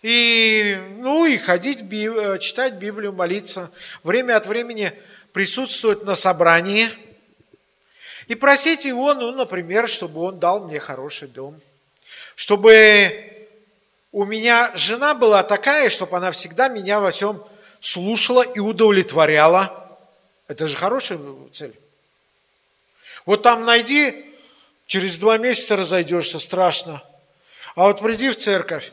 и, 0.03 0.79
ну, 0.99 1.27
и 1.27 1.39
ходить, 1.39 1.81
э, 1.81 2.39
читать 2.41 2.75
Библию, 2.75 3.13
молиться, 3.13 3.71
время 4.03 4.37
от 4.37 4.47
времени 4.47 4.93
присутствовать 5.33 6.05
на 6.05 6.15
собрании 6.17 6.91
и 8.27 8.35
просить 8.35 8.85
Его, 8.85 9.15
ну, 9.15 9.33
например, 9.33 9.89
чтобы 9.89 10.21
Он 10.23 10.39
дал 10.39 10.67
мне 10.67 10.81
хороший 10.81 11.29
дом, 11.29 11.61
чтобы 12.35 13.47
у 14.11 14.25
меня 14.25 14.73
жена 14.75 15.15
была 15.15 15.43
такая, 15.43 15.89
чтобы 15.89 16.17
она 16.17 16.33
всегда 16.33 16.69
меня 16.69 16.99
во 17.01 17.13
всем 17.13 17.43
слушала 17.81 18.43
и 18.43 18.59
удовлетворяла. 18.59 19.99
Это 20.49 20.67
же 20.67 20.77
хорошая 20.77 21.19
цель. 21.53 21.75
Вот 23.25 23.43
там 23.43 23.65
найди, 23.65 24.27
через 24.87 25.17
два 25.17 25.39
месяца 25.39 25.77
разойдешься, 25.77 26.39
страшно. 26.39 27.03
А 27.75 27.85
вот 27.85 28.01
приди 28.01 28.31
в 28.31 28.37
церковь, 28.37 28.93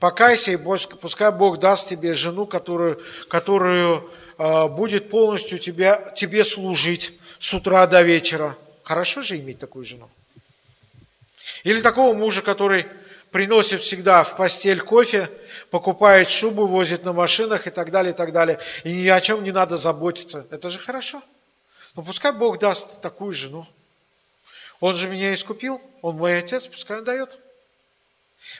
покайся, 0.00 0.50
и 0.50 0.56
пускай 0.56 1.30
Бог 1.30 1.60
даст 1.60 1.88
тебе 1.88 2.14
жену, 2.14 2.46
которую, 2.46 3.00
которую 3.28 4.10
э, 4.38 4.68
будет 4.68 5.10
полностью 5.10 5.58
тебя, 5.58 6.12
тебе 6.16 6.42
служить 6.42 7.12
с 7.38 7.54
утра 7.54 7.86
до 7.86 8.02
вечера. 8.02 8.56
Хорошо 8.82 9.20
же 9.20 9.38
иметь 9.38 9.58
такую 9.58 9.84
жену. 9.84 10.10
Или 11.62 11.80
такого 11.80 12.14
мужа, 12.14 12.42
который 12.42 12.86
приносит 13.30 13.82
всегда 13.82 14.24
в 14.24 14.36
постель 14.36 14.80
кофе, 14.80 15.30
покупает 15.70 16.28
шубу, 16.28 16.66
возит 16.66 17.04
на 17.04 17.12
машинах 17.12 17.66
и 17.66 17.70
так 17.70 17.90
далее, 17.90 18.12
и 18.12 18.16
так 18.16 18.32
далее. 18.32 18.58
И 18.82 18.92
ни 18.92 19.08
о 19.08 19.20
чем 19.20 19.44
не 19.44 19.52
надо 19.52 19.76
заботиться. 19.76 20.46
Это 20.50 20.70
же 20.70 20.78
хорошо. 20.78 21.22
Но 21.94 22.02
пускай 22.02 22.32
Бог 22.32 22.58
даст 22.58 23.00
такую 23.00 23.32
жену. 23.32 23.66
Он 24.80 24.94
же 24.94 25.08
меня 25.08 25.34
искупил, 25.34 25.80
он 26.00 26.16
мой 26.16 26.38
отец, 26.38 26.66
пускай 26.66 26.98
он 26.98 27.04
дает. 27.04 27.30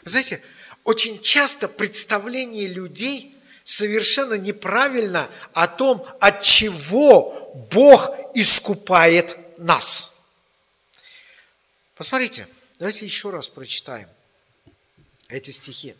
Вы 0.02 0.10
знаете, 0.10 0.42
очень 0.84 1.20
часто 1.20 1.68
представление 1.68 2.66
людей 2.66 3.36
совершенно 3.64 4.34
неправильно 4.34 5.28
о 5.52 5.68
том, 5.68 6.06
от 6.20 6.42
чего 6.42 7.52
Бог 7.70 8.10
искупает 8.34 9.36
нас. 9.58 10.12
Посмотрите, 11.94 12.48
давайте 12.78 13.04
еще 13.04 13.30
раз 13.30 13.48
прочитаем 13.48 14.08
эти 15.28 15.50
стихи. 15.50 15.94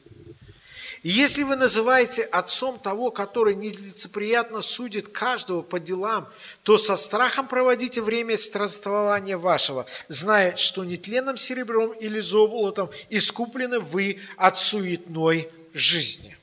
Если 1.02 1.44
вы 1.44 1.56
называете 1.56 2.24
отцом 2.24 2.78
того, 2.78 3.10
который 3.10 3.54
нелицеприятно 3.54 4.60
судит 4.60 5.08
каждого 5.08 5.62
по 5.62 5.80
делам, 5.80 6.28
то 6.62 6.76
со 6.76 6.94
страхом 6.96 7.48
проводите 7.48 8.02
время 8.02 8.36
странствования 8.36 9.38
вашего, 9.38 9.86
зная, 10.08 10.56
что 10.56 10.84
нетленным 10.84 11.38
серебром 11.38 11.92
или 11.92 12.20
золотом 12.20 12.90
искуплены 13.08 13.80
вы 13.80 14.20
от 14.36 14.58
суетной 14.58 15.50
жизни, 15.72 16.36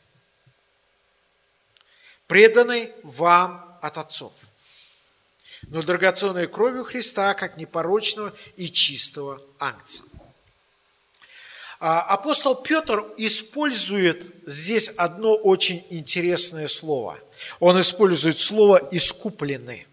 преданной 2.25 2.93
вам 3.03 3.77
от 3.83 3.99
отцов, 3.99 4.33
но 5.67 5.83
драгоценной 5.83 6.47
кровью 6.47 6.83
Христа, 6.83 7.35
как 7.35 7.57
непорочного 7.57 8.33
и 8.55 8.71
чистого 8.71 9.39
ангца. 9.59 10.03
А, 11.79 12.01
апостол 12.01 12.55
Петр 12.55 13.05
использует 13.17 14.25
здесь 14.47 14.89
одно 14.97 15.35
очень 15.35 15.85
интересное 15.89 16.67
слово. 16.67 17.19
Он 17.59 17.79
использует 17.79 18.39
слово 18.39 18.87
«искуплены». 18.91 19.85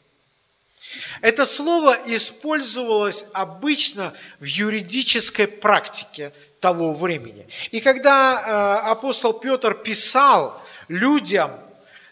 Это 1.21 1.45
слово 1.45 1.99
использовалось 2.07 3.26
обычно 3.35 4.14
в 4.38 4.45
юридической 4.45 5.47
практике 5.47 6.33
того 6.61 6.95
времени. 6.95 7.47
И 7.71 7.81
когда 7.81 8.38
а, 8.38 8.91
апостол 8.91 9.35
Петр 9.35 9.75
писал 9.75 10.62
людям, 10.88 11.50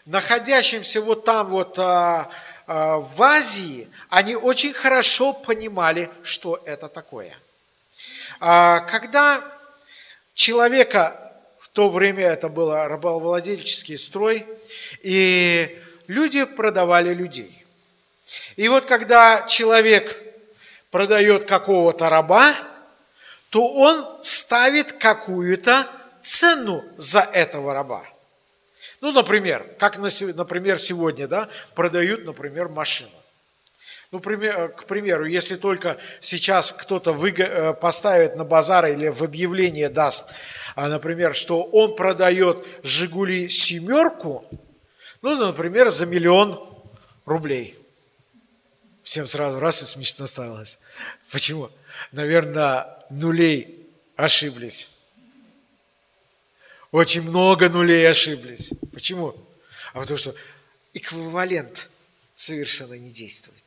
находящимся 0.05 1.01
вот 1.01 1.25
там 1.25 1.47
вот 1.47 1.79
а, 1.79 2.29
в 2.67 3.21
Азии, 3.23 3.87
они 4.09 4.35
очень 4.35 4.73
хорошо 4.73 5.33
понимали, 5.33 6.11
что 6.21 6.61
это 6.65 6.87
такое. 6.87 7.35
Когда 8.39 9.52
человека, 10.33 11.33
в 11.59 11.69
то 11.69 11.89
время 11.89 12.25
это 12.25 12.49
был 12.49 12.73
рабовладельческий 12.73 13.97
строй, 13.97 14.45
и 15.01 15.79
люди 16.07 16.43
продавали 16.45 17.13
людей. 17.13 17.65
И 18.55 18.67
вот 18.67 18.85
когда 18.85 19.45
человек 19.47 20.17
продает 20.91 21.45
какого-то 21.45 22.09
раба, 22.09 22.55
то 23.49 23.67
он 23.67 24.23
ставит 24.23 24.93
какую-то 24.93 25.87
цену 26.21 26.83
за 26.97 27.21
этого 27.21 27.73
раба. 27.73 28.03
Ну, 29.01 29.11
например, 29.11 29.65
как, 29.77 29.97
например, 29.97 30.79
сегодня 30.79 31.27
да, 31.27 31.49
продают, 31.75 32.25
например, 32.25 32.69
машину. 32.69 33.11
Ну, 34.13 34.19
к 34.19 34.85
примеру, 34.85 35.25
если 35.25 35.55
только 35.55 35.97
сейчас 36.21 36.71
кто-то 36.71 37.13
э, 37.13 37.73
поставит 37.73 38.35
на 38.35 38.45
базар 38.45 38.85
или 38.85 39.07
в 39.07 39.23
объявление 39.23 39.89
даст, 39.89 40.29
а, 40.75 40.87
например, 40.87 41.33
что 41.33 41.63
он 41.63 41.95
продает 41.95 42.63
«Жигули 42.83 43.49
семерку», 43.49 44.45
ну, 45.23 45.35
например, 45.35 45.89
за 45.89 46.05
миллион 46.05 46.63
рублей. 47.25 47.75
Всем 49.03 49.25
сразу 49.25 49.59
раз 49.59 49.81
и 49.81 49.85
смешно 49.85 50.27
сталось. 50.27 50.77
Почему? 51.31 51.71
Наверное, 52.11 52.99
нулей 53.09 53.89
ошиблись. 54.15 54.91
Очень 56.91 57.23
много 57.23 57.67
нулей 57.67 58.07
ошиблись. 58.07 58.73
Почему? 58.93 59.35
А 59.93 60.01
потому 60.01 60.19
что 60.19 60.35
эквивалент 60.93 61.89
совершенно 62.35 62.93
не 62.93 63.09
действует 63.09 63.62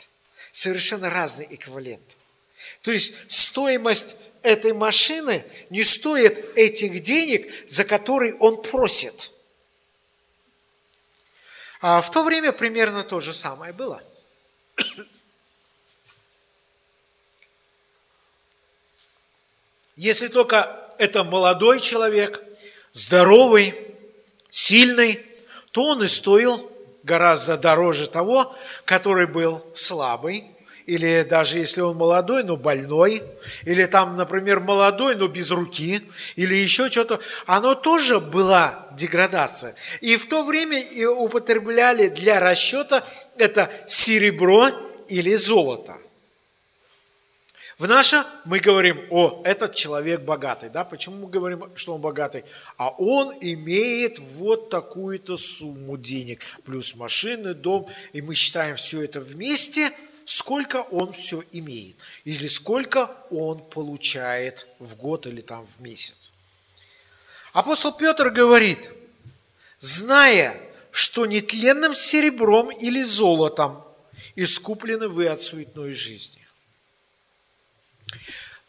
совершенно 0.57 1.11
разный 1.11 1.47
эквивалент. 1.51 2.17
То 2.81 2.91
есть 2.91 3.31
стоимость 3.31 4.17
этой 4.41 4.73
машины 4.73 5.45
не 5.69 5.83
стоит 5.83 6.57
этих 6.57 7.03
денег, 7.03 7.53
за 7.69 7.85
которые 7.85 8.35
он 8.37 8.63
просит. 8.63 9.33
А 11.83 12.01
в 12.01 12.11
то 12.11 12.25
время 12.25 12.53
примерно 12.53 13.05
то 13.05 13.21
же 13.21 13.35
самое 13.35 13.75
было. 13.75 14.03
Если 19.95 20.29
только 20.29 20.91
это 20.97 21.23
молодой 21.23 21.81
человек, 21.81 22.43
здоровый, 22.95 23.75
сильный, 24.49 25.23
то 25.73 25.83
он 25.83 26.03
и 26.03 26.07
стоил 26.07 26.73
гораздо 27.07 27.57
дороже 27.57 28.09
того, 28.09 28.57
который 28.85 29.29
был 29.29 29.65
слабый, 29.75 30.56
или 30.87 31.27
даже 31.29 31.59
если 31.59 31.81
он 31.81 31.97
молодой, 31.97 32.45
но 32.45 32.57
больной, 32.57 33.23
или 33.65 33.85
там, 33.87 34.17
например, 34.17 34.61
молодой, 34.61 35.17
но 35.17 35.27
без 35.27 35.51
руки, 35.51 36.03
или 36.37 36.55
еще 36.55 36.89
что-то, 36.89 37.21
оно 37.45 37.75
тоже 37.75 38.21
была 38.21 38.89
деградация. 38.93 39.75
И 40.01 40.17
в 40.17 40.29
то 40.29 40.45
время 40.45 40.83
употребляли 41.11 42.09
для 42.09 42.41
расчета 42.41 43.05
это 43.37 43.71
серебро 43.87 44.69
или 45.09 45.35
золото. 45.35 45.97
В 47.79 47.87
наше 47.87 48.25
мы 48.47 48.59
говорим, 48.61 48.99
о, 49.11 49.43
этот 49.45 49.75
человек 49.75 50.23
богатый. 50.23 50.71
Да? 50.71 50.83
Почему 50.83 51.27
мы 51.27 51.29
говорим, 51.29 51.71
что 51.75 51.95
он 51.95 52.01
богатый? 52.01 52.45
А 52.79 52.89
он 52.89 53.35
имеет 53.43 54.19
вот 54.19 54.71
такую-то 54.71 55.37
сумму 55.37 55.99
денег, 55.99 56.41
плюс 56.65 56.97
машины, 56.97 57.53
дом, 57.53 57.87
и 58.15 58.23
мы 58.23 58.35
считаем 58.35 58.77
все 58.77 59.03
это 59.03 59.21
вместе, 59.21 59.93
сколько 60.27 60.83
он 60.91 61.13
все 61.13 61.43
имеет, 61.53 61.97
или 62.25 62.49
сколько 62.49 63.17
он 63.31 63.63
получает 63.63 64.67
в 64.79 64.97
год 64.97 65.27
или 65.27 65.41
там 65.41 65.67
в 65.67 65.81
месяц. 65.81 66.35
Апостол 67.53 67.93
Петр 67.93 68.31
говорит, 68.31 68.91
зная, 69.79 70.61
что 70.91 71.27
нетленным 71.27 71.95
серебром 71.95 72.71
или 72.71 73.03
золотом 73.03 73.83
искуплены 74.35 75.09
вы 75.09 75.29
от 75.29 75.41
суетной 75.41 75.93
жизни 75.93 76.47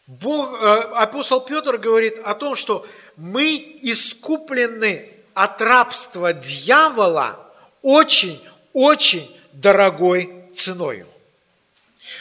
Бог, 0.06 0.62
э, 0.62 0.64
апостол 0.94 1.40
Петр 1.40 1.76
говорит 1.76 2.18
о 2.24 2.34
том, 2.34 2.54
что 2.54 2.86
мы 3.16 3.56
искуплены 3.82 5.10
от 5.34 5.60
рабства 5.60 6.32
дьявола 6.32 7.52
очень-очень 7.82 9.28
дорогой 9.52 10.48
ценою. 10.54 11.07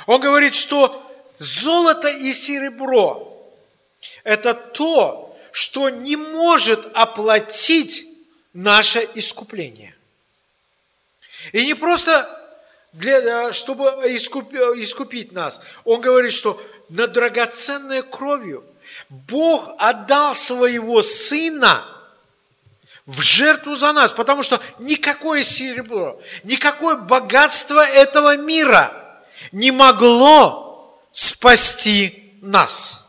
Он 0.08 0.22
говорит, 0.22 0.56
что 0.56 1.04
золото 1.38 2.08
и 2.08 2.34
серебро– 2.34 3.28
это 4.24 4.54
то, 4.54 5.38
что 5.52 5.90
не 5.90 6.16
может 6.16 6.80
оплатить 6.94 8.08
наше 8.54 9.08
искупление. 9.16 9.94
И 11.52 11.66
не 11.66 11.74
просто 11.74 12.34
для, 12.94 13.52
чтобы 13.54 13.84
искупить 13.84 15.32
нас. 15.34 15.62
Он 15.84 16.00
говорит, 16.00 16.34
что 16.34 16.62
на 16.90 17.08
драгоценной 17.08 18.02
кровью. 18.02 18.64
Бог 19.10 19.76
отдал 19.78 20.36
своего 20.36 21.04
Сына 21.04 21.86
в 23.06 23.22
жертву 23.22 23.76
за 23.76 23.92
нас, 23.94 24.14
потому 24.14 24.42
что 24.42 24.62
никакое 24.80 25.44
серебро, 25.44 26.20
никакое 26.44 26.96
богатство 26.96 27.86
этого 27.86 28.38
мира 28.38 29.07
не 29.52 29.72
могло 29.72 31.00
спасти 31.12 32.34
нас. 32.42 33.06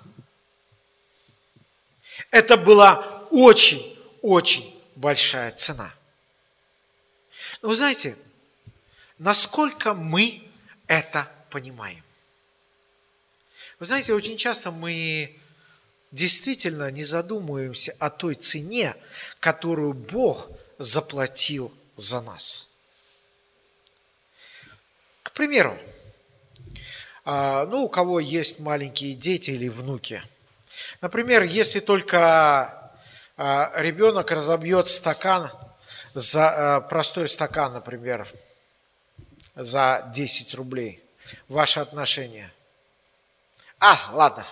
Это 2.30 2.56
была 2.56 3.26
очень-очень 3.30 4.74
большая 4.96 5.50
цена. 5.52 5.92
Но 7.62 7.68
вы 7.68 7.76
знаете, 7.76 8.16
насколько 9.18 9.94
мы 9.94 10.42
это 10.86 11.30
понимаем? 11.50 12.02
Вы 13.78 13.86
знаете, 13.86 14.12
очень 14.12 14.36
часто 14.36 14.70
мы 14.70 15.38
действительно 16.10 16.90
не 16.90 17.04
задумываемся 17.04 17.94
о 17.98 18.10
той 18.10 18.34
цене, 18.34 18.96
которую 19.40 19.92
Бог 19.92 20.50
заплатил 20.78 21.72
за 21.96 22.20
нас. 22.20 22.66
К 25.22 25.32
примеру, 25.32 25.78
ну, 27.66 27.84
у 27.84 27.88
кого 27.88 28.20
есть 28.20 28.58
маленькие 28.58 29.14
дети 29.14 29.50
или 29.50 29.68
внуки. 29.68 30.22
Например, 31.00 31.42
если 31.42 31.80
только 31.80 32.92
а, 33.36 33.72
ребенок 33.76 34.30
разобьет 34.30 34.88
стакан, 34.88 35.50
за 36.14 36.76
а, 36.76 36.80
простой 36.80 37.28
стакан, 37.28 37.72
например, 37.74 38.26
за 39.54 40.08
10 40.12 40.54
рублей, 40.54 41.02
ваше 41.48 41.80
отношение– 41.80 42.52
а, 43.80 44.10
ладно. 44.12 44.44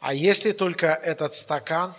А 0.00 0.14
если 0.14 0.52
только 0.52 0.86
этот 0.86 1.34
стакан, 1.34 1.94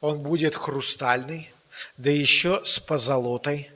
он 0.00 0.20
будет 0.20 0.54
хрустальный, 0.54 1.52
да 1.96 2.10
еще 2.10 2.64
с 2.64 2.78
позолотой, 2.78 3.70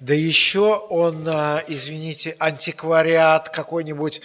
да 0.00 0.14
еще 0.14 0.76
он, 0.76 1.26
а, 1.28 1.62
извините, 1.66 2.36
антиквариат 2.38 3.48
какой-нибудь 3.48 4.20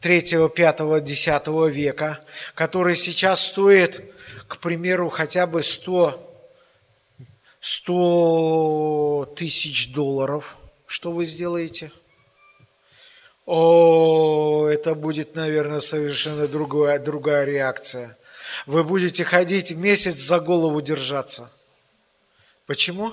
3, 0.00 0.48
5, 0.48 1.04
10 1.04 1.70
века, 1.70 2.20
который 2.54 2.96
сейчас 2.96 3.46
стоит, 3.46 4.12
к 4.48 4.58
примеру, 4.58 5.08
хотя 5.08 5.46
бы 5.46 5.62
100, 5.62 6.28
100 7.60 9.34
тысяч 9.36 9.92
долларов, 9.92 10.56
что 10.86 11.12
вы 11.12 11.24
сделаете? 11.24 11.92
О, 13.46 14.68
это 14.68 14.94
будет, 14.94 15.34
наверное, 15.34 15.80
совершенно 15.80 16.46
другая, 16.46 16.98
другая 16.98 17.44
реакция. 17.44 18.16
Вы 18.66 18.84
будете 18.84 19.24
ходить 19.24 19.72
месяц 19.72 20.14
за 20.14 20.38
голову 20.38 20.80
держаться. 20.80 21.50
Почему? 22.66 23.12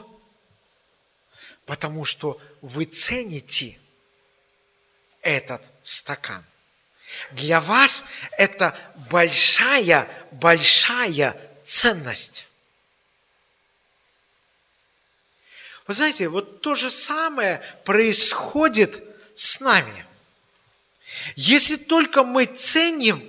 Потому 1.69 2.03
что 2.03 2.41
вы 2.61 2.85
цените 2.85 3.77
этот 5.21 5.61
стакан. 5.83 6.43
Для 7.29 7.61
вас 7.61 8.05
это 8.39 8.75
большая, 9.11 10.09
большая 10.31 11.39
ценность. 11.63 12.47
Вы 15.85 15.93
знаете, 15.93 16.27
вот 16.27 16.61
то 16.61 16.73
же 16.73 16.89
самое 16.89 17.61
происходит 17.85 19.03
с 19.35 19.59
нами. 19.59 20.07
Если 21.35 21.75
только 21.75 22.23
мы 22.23 22.45
ценим 22.45 23.23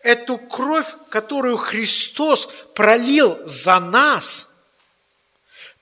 эту 0.00 0.38
кровь, 0.38 0.92
которую 1.08 1.56
Христос 1.56 2.46
пролил 2.74 3.38
за 3.46 3.78
нас, 3.78 4.48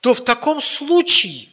то 0.01 0.13
в 0.13 0.23
таком 0.23 0.61
случае 0.61 1.49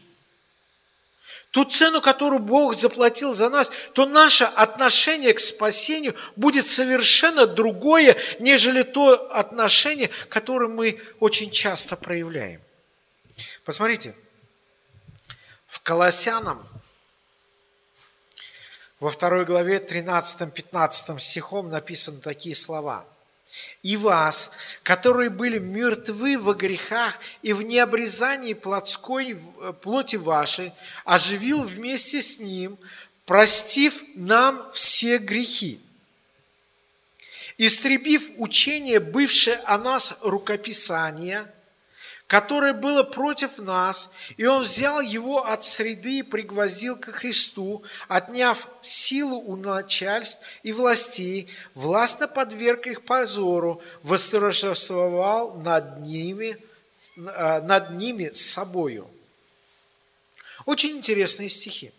ту 1.57 1.65
цену, 1.65 2.03
которую 2.03 2.41
Бог 2.41 2.79
заплатил 2.79 3.33
за 3.33 3.49
нас, 3.49 3.73
то 3.95 4.05
наше 4.05 4.45
отношение 4.45 5.33
к 5.33 5.41
спасению 5.41 6.15
будет 6.37 6.67
совершенно 6.67 7.47
другое, 7.47 8.15
нежели 8.39 8.83
то 8.83 9.15
отношение, 9.33 10.11
которое 10.29 10.69
мы 10.69 11.01
очень 11.19 11.51
часто 11.51 11.97
проявляем. 11.97 12.61
Посмотрите, 13.65 14.15
в 15.67 15.81
Колоссянам 15.81 16.63
во 19.01 19.11
второй 19.11 19.47
главе 19.47 19.79
13-15 19.79 21.19
стихом 21.19 21.71
написаны 21.71 22.21
такие 22.21 22.55
слова. 22.55 23.07
«И 23.83 23.97
вас, 23.97 24.51
которые 24.83 25.31
были 25.31 25.59
мертвы 25.59 26.39
во 26.39 26.55
грехах 26.55 27.19
и 27.43 27.53
в 27.53 27.63
необрезании 27.63 28.53
плотской 28.53 29.33
э, 29.33 29.73
плоти 29.81 30.17
вашей, 30.17 30.73
оживил 31.05 31.63
вместе 31.63 32.23
с 32.23 32.39
Ним, 32.39 32.79
простив 33.25 34.03
нам 34.15 34.71
все 34.73 35.19
грехи, 35.19 35.81
истребив 37.59 38.31
учение, 38.37 39.01
бывшее 39.01 39.57
о 39.65 39.79
нас 39.79 40.17
рукописание– 40.21 41.51
которое 42.27 42.73
было 42.73 43.05
против 43.05 43.59
нас, 43.59 44.11
и 44.37 44.47
он 44.47 44.63
взял 44.63 45.01
его 45.01 45.47
от 45.47 45.65
среды 45.65 46.19
и 46.19 46.23
пригвоздил 46.23 46.97
ко 46.97 47.13
Христу, 47.13 47.85
отняв 48.09 48.69
силу 48.81 49.37
у 49.37 49.57
начальств 49.57 50.43
и 50.63 50.73
властей, 50.73 51.49
властно 51.75 52.27
подверг 52.27 52.87
их 52.87 53.05
позору, 53.05 53.81
восторжествовал 54.03 55.55
над 55.55 56.01
ними, 56.01 56.59
э, 57.17 57.61
над 57.61 57.93
ними 57.93 58.31
с 58.33 58.51
собою. 58.51 59.09
Очень 60.65 60.97
интересные 60.97 61.49
стихи. 61.49 61.93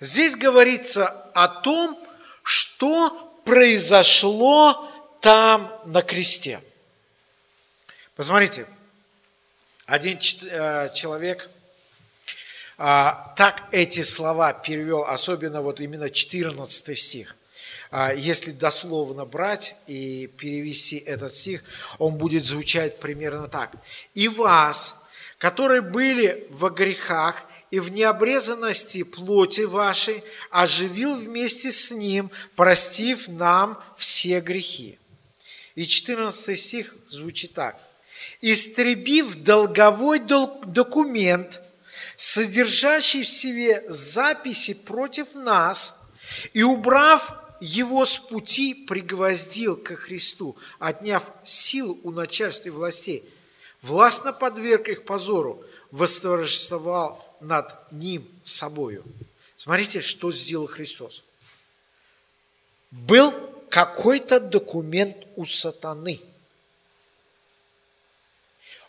Здесь 0.00 0.36
говорится 0.36 1.06
о 1.34 1.48
том, 1.48 1.98
что 2.42 3.40
произошло 3.44 4.90
там 5.20 5.70
на 5.84 6.00
кресте. 6.00 6.62
Посмотрите, 8.16 8.66
один 9.86 10.18
э, 10.18 10.90
человек 10.94 11.48
а, 12.78 13.32
так 13.36 13.62
эти 13.70 14.02
слова 14.02 14.52
перевел, 14.52 15.04
особенно 15.04 15.62
вот 15.62 15.80
именно 15.80 16.10
14 16.10 16.98
стих. 16.98 17.36
А, 17.90 18.12
если 18.12 18.52
дословно 18.52 19.24
брать 19.24 19.76
и 19.86 20.26
перевести 20.26 20.96
этот 20.96 21.32
стих, 21.32 21.62
он 21.98 22.16
будет 22.16 22.44
звучать 22.44 22.98
примерно 22.98 23.48
так. 23.48 23.72
«И 24.14 24.28
вас, 24.28 24.96
которые 25.38 25.82
были 25.82 26.46
во 26.50 26.70
грехах 26.70 27.42
и 27.70 27.78
в 27.78 27.92
необрезанности 27.92 29.02
плоти 29.02 29.62
вашей, 29.62 30.24
оживил 30.50 31.16
вместе 31.16 31.70
с 31.70 31.90
Ним, 31.90 32.30
простив 32.56 33.28
нам 33.28 33.82
все 33.96 34.40
грехи». 34.40 34.98
И 35.74 35.84
14 35.84 36.58
стих 36.58 36.94
звучит 37.08 37.54
так– 37.54 37.78
истребив 38.40 39.42
долговой 39.42 40.20
документ, 40.20 41.60
содержащий 42.16 43.22
в 43.22 43.28
себе 43.28 43.84
записи 43.88 44.74
против 44.74 45.34
нас, 45.34 45.98
и 46.52 46.62
убрав 46.62 47.34
его 47.60 48.04
с 48.04 48.18
пути, 48.18 48.74
пригвоздил 48.74 49.76
ко 49.76 49.96
Христу, 49.96 50.56
отняв 50.78 51.30
силу 51.44 51.98
у 52.02 52.10
начальства 52.10 52.68
и 52.68 52.72
властей, 52.72 53.24
властно 53.82 54.32
подверг 54.32 54.88
их 54.88 55.04
позору, 55.04 55.64
восторжествовав 55.90 57.24
над 57.40 57.72
ним 57.92 58.26
собою. 58.42 59.04
Смотрите, 59.56 60.00
что 60.00 60.32
сделал 60.32 60.66
Христос. 60.66 61.22
Был 62.90 63.32
какой-то 63.68 64.40
документ 64.40 65.16
у 65.36 65.46
сатаны– 65.46 66.20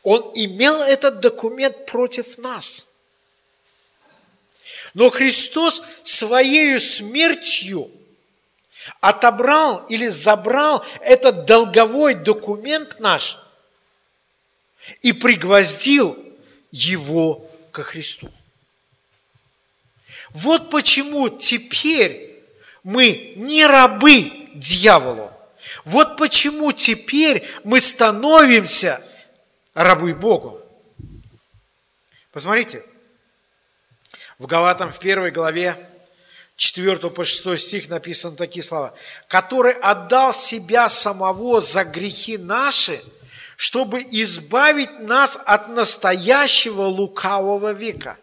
он 0.04 0.32
имел 0.36 0.82
этот 0.82 1.22
документ 1.22 1.86
против 1.86 2.38
нас. 2.38 2.88
Но 4.94 5.10
Христос 5.10 5.82
своей 6.04 6.78
смертью 6.80 7.90
отобрал 9.00 9.86
или 9.88 10.10
забрал 10.10 10.86
этот 11.02 11.46
долговой 11.46 12.16
документ 12.16 13.00
наш 13.00 13.38
и 15.02 15.14
пригвоздил 15.14 16.18
его 16.72 17.50
ко 17.72 17.82
Христу. 17.82 18.30
Вот 20.32 20.70
почему 20.70 21.30
теперь 21.30 22.44
мы 22.84 23.34
не 23.38 23.66
рабы 23.66 24.50
дьяволу. 24.54 25.32
Вот 25.86 26.18
почему 26.18 26.74
теперь 26.74 27.48
мы 27.64 27.80
становимся– 27.80 29.02
рабы 29.74 30.14
Богу. 30.14 30.62
Посмотрите, 32.32 32.84
в 34.40 34.48
Галатам 34.48 34.92
в 34.92 35.00
первой 35.00 35.32
главе 35.32 35.78
4 36.56 36.98
по 37.10 37.24
6 37.24 37.60
стих 37.60 37.90
написаны 37.90 38.36
такие 38.36 38.64
слова. 38.64 38.94
«Который 39.28 39.74
отдал 39.74 40.34
себя 40.34 40.90
самого 40.90 41.62
за 41.62 41.84
грехи 41.84 42.38
наши, 42.38 43.02
чтобы 43.56 44.02
избавить 44.02 45.00
нас 45.00 45.40
от 45.46 45.70
настоящего 45.70 46.84
лукавого 46.84 47.74
века». 47.74 48.18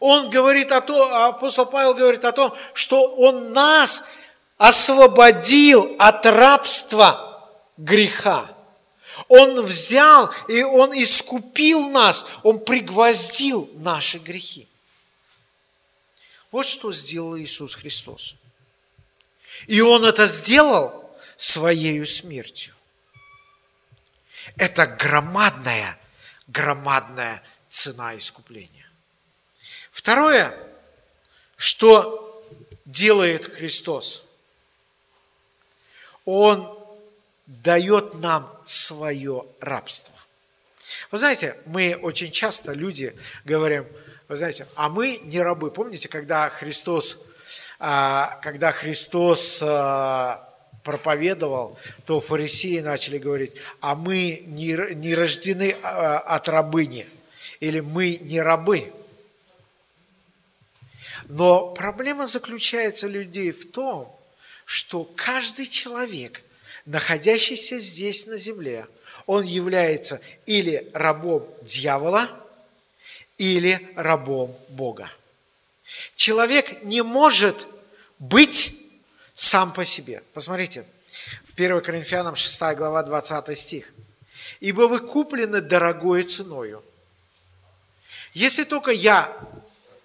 Он 0.00 0.30
говорит 0.30 0.70
о 0.70 0.80
том, 0.80 1.12
апостол 1.12 1.66
Павел 1.66 1.94
говорит 1.94 2.24
о 2.24 2.32
том, 2.32 2.54
что 2.74 3.14
он 3.16 3.52
нас 3.52 4.04
освободил 4.56 5.96
от 5.98 6.26
рабства 6.26 7.50
греха. 7.76 8.50
Он 9.26 9.60
взял 9.62 10.32
и 10.46 10.62
Он 10.62 10.92
искупил 10.92 11.88
нас, 11.88 12.24
Он 12.42 12.60
пригвоздил 12.60 13.68
наши 13.74 14.18
грехи. 14.18 14.68
Вот 16.50 16.64
что 16.64 16.92
сделал 16.92 17.36
Иисус 17.36 17.74
Христос. 17.74 18.36
И 19.66 19.80
Он 19.80 20.04
это 20.04 20.26
сделал 20.26 21.04
Своей 21.36 22.04
смертью. 22.04 22.74
Это 24.56 24.86
громадная, 24.86 25.96
громадная 26.48 27.44
цена 27.68 28.16
искупления. 28.16 28.90
Второе, 29.92 30.52
что 31.56 32.44
делает 32.84 33.46
Христос. 33.46 34.24
Он 36.24 36.77
дает 37.48 38.14
нам 38.14 38.54
свое 38.64 39.46
рабство. 39.60 40.14
Вы 41.10 41.18
знаете, 41.18 41.56
мы 41.64 41.98
очень 42.00 42.30
часто, 42.30 42.72
люди, 42.72 43.16
говорим, 43.44 43.86
вы 44.28 44.36
знаете, 44.36 44.66
а 44.74 44.90
мы 44.90 45.20
не 45.24 45.40
рабы. 45.40 45.70
Помните, 45.70 46.08
когда 46.08 46.50
Христос, 46.50 47.18
а, 47.78 48.38
когда 48.42 48.72
Христос 48.72 49.62
а, 49.62 50.46
проповедовал, 50.84 51.78
то 52.04 52.20
фарисеи 52.20 52.80
начали 52.80 53.16
говорить, 53.16 53.54
а 53.80 53.94
мы 53.94 54.42
не 54.46 55.14
рождены 55.14 55.74
а, 55.82 56.18
от 56.18 56.48
рабыни, 56.50 57.06
или 57.60 57.80
мы 57.80 58.18
не 58.18 58.42
рабы. 58.42 58.92
Но 61.28 61.68
проблема 61.68 62.26
заключается 62.26 63.06
людей 63.06 63.52
в 63.52 63.70
том, 63.70 64.14
что 64.66 65.04
каждый 65.04 65.66
человек, 65.66 66.42
находящийся 66.88 67.78
здесь 67.78 68.26
на 68.26 68.38
земле, 68.38 68.86
он 69.26 69.44
является 69.44 70.20
или 70.46 70.90
рабом 70.94 71.46
дьявола, 71.62 72.30
или 73.36 73.92
рабом 73.94 74.56
Бога. 74.70 75.12
Человек 76.16 76.82
не 76.82 77.02
может 77.02 77.66
быть 78.18 78.74
сам 79.34 79.72
по 79.72 79.84
себе. 79.84 80.22
Посмотрите, 80.32 80.84
в 81.46 81.52
1 81.54 81.82
Коринфянам 81.82 82.36
6 82.36 82.58
глава 82.74 83.02
20 83.02 83.56
стих. 83.56 83.92
«Ибо 84.60 84.82
вы 84.88 85.00
куплены 85.00 85.60
дорогой 85.60 86.24
ценою». 86.24 86.82
Если 88.32 88.64
только 88.64 88.92
я 88.92 89.30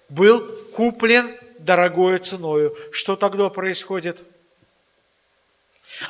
был 0.10 0.46
куплен 0.76 1.34
дорогой 1.60 2.20
ценою, 2.20 2.76
что 2.92 3.16
тогда 3.16 3.50
происходит? 3.50 4.24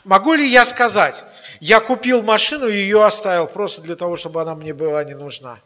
Могу 0.03 0.34
ли 0.34 0.47
я 0.47 0.65
сказать, 0.65 1.23
я 1.60 1.79
купил 1.79 2.21
машину 2.21 2.67
и 2.67 2.75
ее 2.75 3.03
оставил 3.06 3.47
просто 3.47 3.82
для 3.82 3.95
того, 3.95 4.15
чтобы 4.15 4.41
она 4.41 4.56
мне 4.56 4.73
была 4.73 5.03
не 5.03 5.13
нужна? 5.13 5.60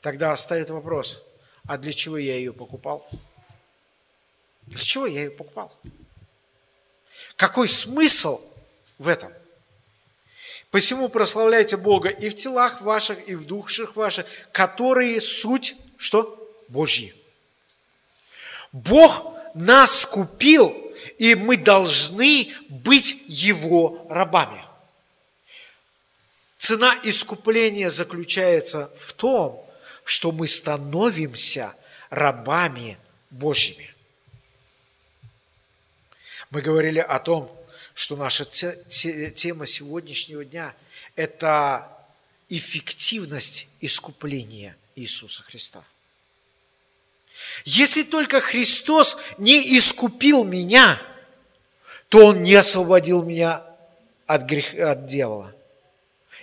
Тогда 0.00 0.32
оставит 0.32 0.70
вопрос, 0.70 1.20
а 1.66 1.78
для 1.78 1.92
чего 1.92 2.16
я 2.16 2.36
ее 2.36 2.52
покупал? 2.52 3.06
Для 4.66 4.82
чего 4.82 5.06
я 5.06 5.24
ее 5.24 5.30
покупал? 5.30 5.72
Какой 7.36 7.68
смысл 7.68 8.40
в 8.98 9.08
этом? 9.08 9.32
Посему 10.70 11.08
прославляйте 11.08 11.76
Бога 11.76 12.08
и 12.08 12.28
в 12.28 12.36
телах 12.36 12.80
ваших, 12.80 13.26
и 13.28 13.34
в 13.34 13.44
душах 13.44 13.96
ваших, 13.96 14.26
которые 14.52 15.20
суть, 15.20 15.76
что? 15.96 16.36
Божьи. 16.68 17.14
Бог 18.72 19.34
нас 19.54 20.06
купил, 20.06 20.89
и 21.18 21.34
мы 21.34 21.56
должны 21.56 22.52
быть 22.68 23.22
Его 23.26 24.06
рабами. 24.08 24.64
Цена 26.58 26.98
искупления 27.04 27.90
заключается 27.90 28.90
в 28.96 29.12
том, 29.12 29.64
что 30.04 30.32
мы 30.32 30.46
становимся 30.46 31.74
рабами 32.10 32.98
Божьими. 33.30 33.94
Мы 36.50 36.62
говорили 36.62 36.98
о 36.98 37.18
том, 37.18 37.50
что 37.94 38.16
наша 38.16 38.44
тема 38.44 39.66
сегодняшнего 39.66 40.44
дня– 40.44 40.74
это 41.16 41.88
эффективность 42.48 43.68
искупления 43.80 44.76
Иисуса 44.96 45.42
Христа. 45.42 45.84
Если 47.64 48.02
только 48.02 48.40
Христос 48.40 49.16
не 49.38 49.76
искупил 49.76 50.44
меня, 50.44 51.00
то 52.08 52.26
Он 52.26 52.42
не 52.42 52.54
освободил 52.54 53.22
меня 53.22 53.62
от 54.26 54.42
греха, 54.42 54.92
от 54.92 55.06
дьявола. 55.06 55.54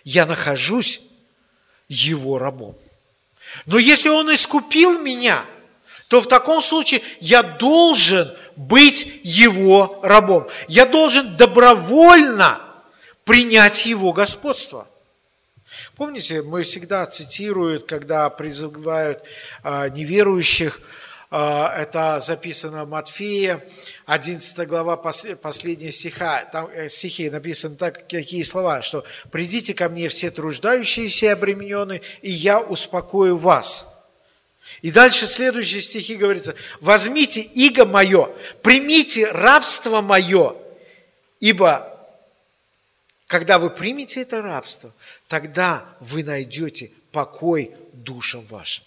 Я 0.03 0.25
нахожусь 0.25 1.01
Его 1.87 2.37
рабом. 2.37 2.75
Но 3.65 3.77
если 3.77 4.09
Он 4.09 4.33
искупил 4.33 4.99
меня, 4.99 5.43
то 6.07 6.21
в 6.21 6.27
таком 6.27 6.61
случае 6.61 7.01
я 7.19 7.43
должен 7.43 8.33
быть 8.55 9.21
Его 9.23 9.99
рабом. 10.03 10.47
Я 10.67 10.85
должен 10.85 11.35
добровольно 11.35 12.61
принять 13.25 13.85
Его 13.85 14.13
господство. 14.13 14.87
Помните, 15.97 16.43
мы 16.43 16.61
всегда 16.61 17.07
цитируют, 17.07 17.87
когда 17.87 18.29
призывают 18.29 19.23
а, 19.63 19.89
неверующих, 19.89 20.79
а, 21.31 21.75
это 21.75 22.19
записано 22.19 22.85
в 22.85 22.89
Матфея, 22.89 23.65
11 24.05 24.67
глава, 24.67 24.95
последняя 24.95 25.91
стиха, 25.91 26.47
там 26.51 26.69
э, 26.71 26.87
стихи 26.87 27.31
написаны 27.31 27.77
так, 27.77 28.07
какие 28.07 28.43
слова, 28.43 28.83
что 28.83 29.03
«Придите 29.31 29.73
ко 29.73 29.89
мне 29.89 30.07
все 30.07 30.29
труждающиеся 30.29 31.25
и 31.25 31.29
обремененные, 31.29 32.03
и 32.21 32.29
я 32.29 32.59
успокою 32.59 33.35
вас». 33.35 33.87
И 34.83 34.91
дальше 34.91 35.25
следующие 35.25 35.81
стихи 35.81 36.15
говорится, 36.15 36.53
«Возьмите 36.79 37.41
иго 37.41 37.85
мое, 37.85 38.29
примите 38.61 39.31
рабство 39.31 40.01
мое, 40.01 40.55
ибо 41.39 41.96
когда 43.27 43.59
вы 43.59 43.69
примете 43.69 44.21
это 44.21 44.41
рабство, 44.41 44.93
тогда 45.27 45.85
вы 45.99 46.23
найдете 46.23 46.91
покой 47.11 47.71
душам 47.93 48.45
вашим». 48.45 48.83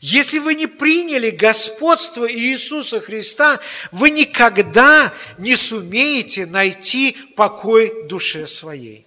Если 0.00 0.38
вы 0.38 0.54
не 0.54 0.66
приняли 0.66 1.30
господство 1.30 2.30
Иисуса 2.30 3.00
Христа, 3.00 3.60
вы 3.92 4.10
никогда 4.10 5.12
не 5.36 5.56
сумеете 5.56 6.46
найти 6.46 7.16
покой 7.36 8.04
душе 8.04 8.46
своей. 8.46 9.06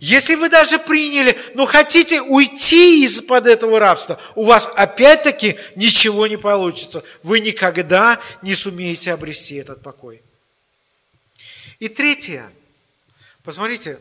Если 0.00 0.36
вы 0.36 0.48
даже 0.48 0.78
приняли, 0.78 1.36
но 1.54 1.66
хотите 1.66 2.22
уйти 2.22 3.04
из-под 3.04 3.48
этого 3.48 3.80
рабства, 3.80 4.20
у 4.36 4.44
вас 4.44 4.70
опять-таки 4.76 5.56
ничего 5.74 6.28
не 6.28 6.36
получится. 6.36 7.02
Вы 7.24 7.40
никогда 7.40 8.20
не 8.42 8.54
сумеете 8.54 9.12
обрести 9.12 9.56
этот 9.56 9.82
покой. 9.82 10.22
И 11.78 11.88
третье. 11.88 12.50
Посмотрите, 13.42 13.98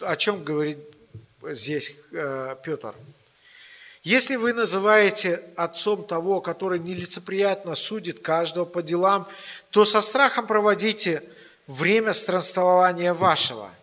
о 0.00 0.16
чем 0.16 0.44
говорит 0.44 0.78
здесь 1.42 1.94
э, 2.12 2.56
Петр. 2.64 2.94
Если 4.02 4.36
вы 4.36 4.52
называете 4.52 5.42
отцом 5.56 6.04
того, 6.04 6.40
который 6.40 6.80
нелицеприятно 6.80 7.74
судит 7.74 8.20
каждого 8.20 8.64
по 8.64 8.82
делам, 8.82 9.28
то 9.70 9.84
со 9.84 10.00
страхом 10.00 10.46
проводите 10.46 11.22
время 11.66 12.12
странствования 12.12 13.14
вашего– 13.14 13.70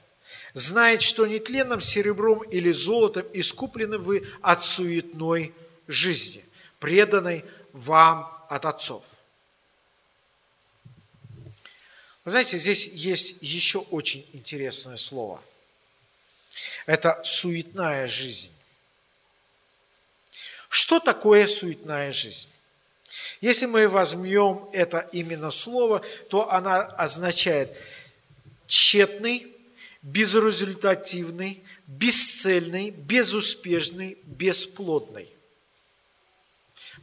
знает, 0.53 1.01
что 1.01 1.27
нетленным 1.27 1.81
серебром 1.81 2.41
или 2.41 2.71
золотом 2.71 3.25
искуплены 3.33 3.97
вы 3.97 4.27
от 4.41 4.63
суетной 4.63 5.53
жизни, 5.87 6.43
преданной 6.79 7.45
вам 7.73 8.29
от 8.49 8.65
отцов. 8.65 9.18
Вы 12.25 12.31
знаете, 12.31 12.57
здесь 12.57 12.87
есть 12.87 13.37
еще 13.41 13.79
очень 13.91 14.27
интересное 14.33 14.97
слово. 14.97 15.41
Это 16.85 17.19
суетная 17.23 18.07
жизнь. 18.07 18.51
Что 20.69 20.99
такое 20.99 21.47
суетная 21.47 22.11
жизнь? 22.11 22.47
Если 23.41 23.65
мы 23.65 23.87
возьмем 23.87 24.69
это 24.73 25.07
именно 25.11 25.49
слово, 25.49 26.03
то 26.29 26.51
она 26.51 26.81
означает 26.81 27.75
тщетный, 28.67 29.47
безрезультативный, 30.01 31.63
бесцельный, 31.87 32.91
безуспешный, 32.91 34.17
бесплодный. 34.23 35.29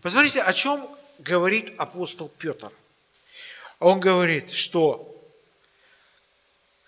Посмотрите, 0.02 0.42
о 0.42 0.52
чем 0.52 0.88
говорит 1.18 1.74
апостол 1.78 2.28
Петр. 2.28 2.70
Он 3.78 4.00
говорит, 4.00 4.52
что 4.52 5.02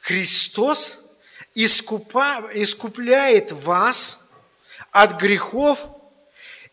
Христос 0.01 1.05
искупа, 1.55 2.51
искупляет 2.55 3.53
вас 3.53 4.21
от 4.91 5.21
грехов 5.21 5.91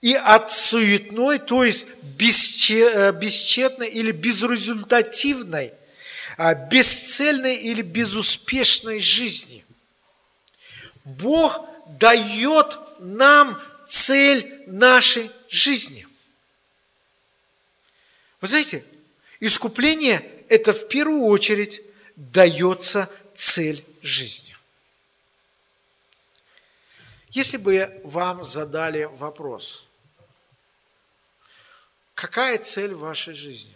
и 0.01 0.13
от 0.13 0.51
суетной, 0.51 1.39
то 1.39 1.63
есть 1.63 1.87
бесчетной 2.03 3.89
или 3.89 4.11
безрезультативной– 4.11 5.73
а, 6.37 6.53
бесцельной 6.53 7.55
или 7.55 7.81
безуспешной 7.81 8.99
жизни. 8.99 9.65
Бог 11.05 11.65
дает 11.87 12.77
нам 12.99 13.59
цель 13.87 14.63
нашей 14.67 15.31
жизни. 15.47 16.05
Вы 18.41 18.47
знаете, 18.47 18.83
искупление– 19.39 20.19
это 20.49 20.73
в 20.73 20.87
первую 20.87 21.23
очередь 21.23 21.81
дается 22.15 23.09
цель 23.35 23.83
жизни. 24.01 24.55
Если 27.29 27.57
бы 27.57 28.01
вам 28.03 28.43
задали 28.43 29.03
вопрос, 29.05 29.85
какая 32.13 32.57
цель 32.57 32.93
вашей 32.93 33.33
жизни? 33.33 33.75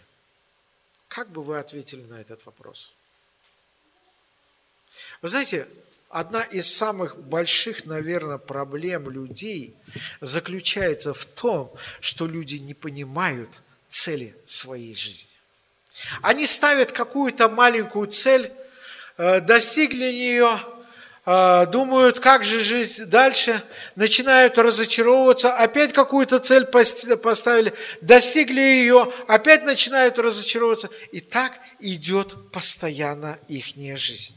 Как 1.08 1.28
бы 1.28 1.42
вы 1.42 1.58
ответили 1.58 2.02
на 2.04 2.20
этот 2.20 2.46
вопрос? 2.46 2.94
Вы 5.20 5.28
знаете, 5.28 5.68
одна 6.08 6.42
из 6.42 6.72
самых 6.72 7.18
больших, 7.18 7.84
наверное, 7.84 8.38
проблем 8.38 9.10
людей 9.10 9.76
заключается 10.20 11.12
в 11.12 11.26
том, 11.26 11.74
что 12.00 12.26
люди 12.26 12.56
не 12.56 12.74
понимают 12.74 13.60
цели 13.88 14.34
своей 14.46 14.94
жизни. 14.94 15.39
Они 16.22 16.46
ставят 16.46 16.92
какую-то 16.92 17.48
маленькую 17.48 18.06
цель, 18.06 18.52
э, 19.16 19.40
достигли 19.40 20.12
нее, 20.12 20.60
а, 21.26 21.66
думают, 21.66 22.18
как 22.18 22.44
же 22.44 22.60
жить 22.60 23.08
дальше, 23.08 23.62
начинают 23.94 24.56
разочаровываться, 24.58 25.54
опять 25.54 25.92
какую-то 25.92 26.38
цель 26.38 26.66
поставили, 26.66 27.74
достигли 28.00 28.60
ее, 28.60 29.12
опять 29.28 29.62
начинают 29.62 30.18
разочаровываться. 30.18 30.88
И 31.12 31.20
так 31.20 31.58
идет 31.78 32.50
постоянно 32.50 33.38
ихняя 33.48 33.96
жизнь. 33.96 34.36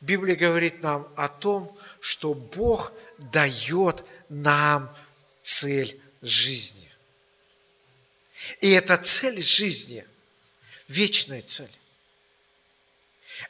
Библия 0.00 0.36
говорит 0.36 0.82
нам 0.82 1.08
о 1.16 1.28
том, 1.28 1.76
что 2.00 2.32
Бог 2.34 2.92
дает 3.18 4.04
нам 4.28 4.88
цель 5.42 6.00
жизни. 6.22 6.90
И 8.60 8.70
эта 8.70 8.96
цель 8.96 9.42
жизни– 9.42 10.04
вечная 10.88 11.42
цель. 11.42 11.70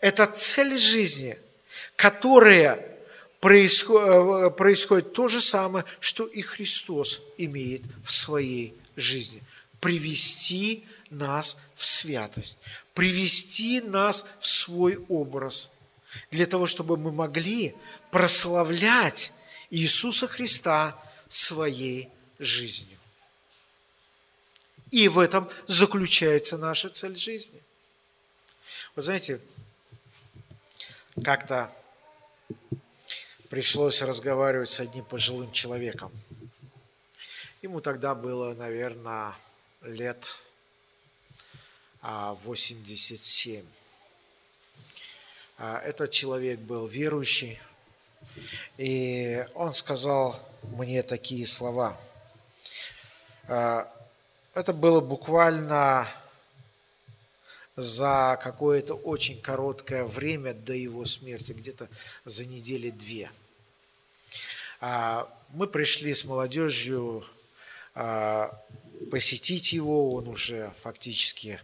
Это 0.00 0.26
цель 0.26 0.76
жизни, 0.76 1.38
которая 1.96 2.96
происходит, 3.40 4.56
происходит 4.56 5.12
то 5.12 5.28
же 5.28 5.40
самое, 5.40 5.84
что 6.00 6.26
и 6.26 6.42
Христос 6.42 7.22
имеет 7.36 7.82
в 8.04 8.14
своей 8.14 8.74
жизни. 8.96 9.42
Привести 9.80 10.84
нас 11.10 11.58
в 11.74 11.84
святость, 11.84 12.58
привести 12.94 13.80
нас 13.80 14.26
в 14.40 14.46
свой 14.46 14.96
образ, 15.08 15.70
для 16.30 16.46
того, 16.46 16.66
чтобы 16.66 16.96
мы 16.96 17.12
могли 17.12 17.74
прославлять 18.10 19.32
Иисуса 19.70 20.28
Христа 20.28 20.96
своей 21.28 22.08
жизнью. 22.38 22.98
И 24.90 25.08
в 25.08 25.18
этом 25.18 25.50
заключается 25.66 26.56
наша 26.56 26.88
цель 26.88 27.16
жизни. 27.16 27.60
Вы 28.94 29.02
знаете, 29.02 29.40
как-то 31.22 31.70
пришлось 33.48 34.02
разговаривать 34.02 34.70
с 34.70 34.80
одним 34.80 35.04
пожилым 35.04 35.50
человеком. 35.52 36.12
Ему 37.62 37.80
тогда 37.80 38.14
было, 38.14 38.54
наверное, 38.54 39.34
лет 39.82 40.36
87. 42.02 43.64
А, 45.56 45.78
этот 45.78 46.10
человек 46.10 46.58
был 46.58 46.86
верующий, 46.86 47.60
и 48.76 49.46
он 49.54 49.72
сказал 49.72 50.38
мне 50.62 51.02
такие 51.02 51.46
слова. 51.46 51.98
А, 54.54 54.60
это 54.60 54.72
было 54.72 55.00
буквально 55.00 56.08
за 57.76 58.38
какое-то 58.42 58.94
очень 58.94 59.40
короткое 59.40 60.04
время 60.04 60.54
до 60.54 60.72
его 60.72 61.04
смерти, 61.04 61.52
где-то 61.52 61.88
за 62.24 62.46
недели 62.46 62.90
две. 62.90 63.30
А, 64.80 65.28
мы 65.50 65.66
пришли 65.66 66.14
с 66.14 66.24
молодежью 66.24 67.24
посетить 69.12 69.72
его, 69.72 70.14
он 70.14 70.26
уже 70.26 70.72
фактически 70.74 71.60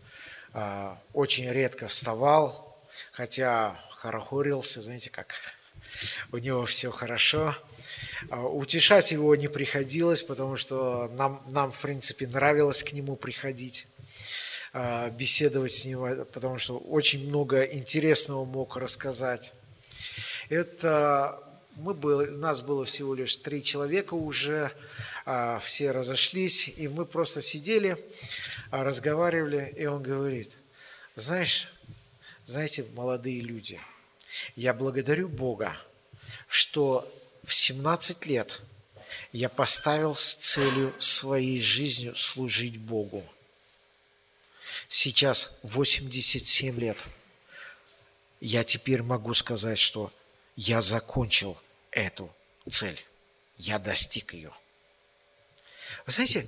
очень 1.13 1.51
редко 1.51 1.89
вставал, 1.89 2.79
хотя 3.11 3.81
хорохорился, 3.91 4.81
знаете, 4.81 5.11
как 5.11 5.35
у 6.31 6.39
него 6.39 6.67
все 6.67 6.93
хорошо. 6.93 7.57
А, 8.29 8.45
утешать 8.45 9.13
его 9.13 9.35
не 9.35 9.49
приходилось, 9.49 10.23
потому 10.23 10.57
что 10.57 11.11
нам, 11.17 11.43
нам 11.51 11.73
в 11.73 11.81
принципе, 11.81 12.27
нравилось 12.27 12.83
к 12.83 12.93
нему 12.93 13.17
приходить, 13.17 13.87
а, 14.73 15.11
беседовать 15.11 15.73
с 15.73 15.85
ним, 15.87 16.27
потому 16.33 16.59
что 16.59 16.79
очень 16.79 17.29
много 17.29 17.63
интересного 17.63 18.45
мог 18.45 18.77
рассказать. 18.77 19.55
Это 20.49 21.43
мы 21.77 21.95
были, 21.95 22.29
нас 22.31 22.61
было 22.61 22.85
всего 22.85 23.15
лишь 23.15 23.37
три 23.37 23.63
человека 23.63 24.15
уже, 24.15 24.73
а, 25.25 25.59
все 25.61 25.91
разошлись, 25.91 26.69
и 26.77 26.89
мы 26.89 27.07
просто 27.07 27.41
сидели, 27.41 27.97
разговаривали, 28.71 29.73
и 29.77 29.87
он 29.87 30.03
говорит, 30.03 30.53
знаешь, 31.17 31.69
знаете, 32.45 32.85
молодые 32.95 33.41
люди, 33.41 33.81
я 34.57 34.75
благодарю 34.75 35.29
Бога, 35.29 35.77
что 36.49 37.11
в 37.43 37.55
17 37.55 38.27
лет 38.27 38.61
я 39.33 39.49
поставил 39.49 40.15
с 40.15 40.35
целью 40.35 40.95
своей 40.99 41.61
жизнью 41.61 42.15
служить 42.15 42.79
Богу. 42.79 43.25
Сейчас 44.89 45.59
87 45.63 46.79
лет. 46.79 46.99
Я 48.41 48.65
теперь 48.65 49.03
могу 49.03 49.35
сказать, 49.35 49.79
что 49.79 50.13
я 50.57 50.81
закончил 50.81 51.57
эту 51.91 52.33
цель. 52.69 53.01
Я 53.59 53.79
достиг 53.79 54.33
ее. 54.35 54.53
Вы 56.07 56.13
знаете, 56.13 56.47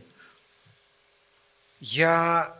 я 1.81 2.57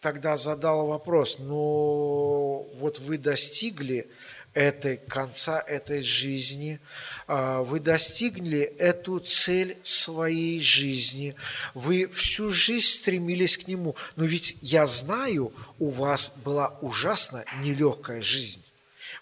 тогда 0.00 0.36
задал 0.36 0.86
вопрос, 0.86 1.38
ну 1.38 2.68
вот 2.74 2.98
вы 3.00 3.18
достигли 3.18 4.08
этой 4.56 4.96
конца 4.96 5.60
этой 5.60 6.00
жизни, 6.00 6.80
а, 7.26 7.62
вы 7.62 7.78
достигли 7.78 8.60
эту 8.60 9.18
цель 9.18 9.76
своей 9.82 10.58
жизни, 10.60 11.36
вы 11.74 12.06
всю 12.08 12.50
жизнь 12.50 12.86
стремились 12.86 13.58
к 13.58 13.68
нему. 13.68 13.94
Но 14.16 14.24
ведь 14.24 14.56
я 14.62 14.86
знаю, 14.86 15.52
у 15.78 15.90
вас 15.90 16.32
была 16.42 16.78
ужасно 16.80 17.44
нелегкая 17.62 18.22
жизнь. 18.22 18.64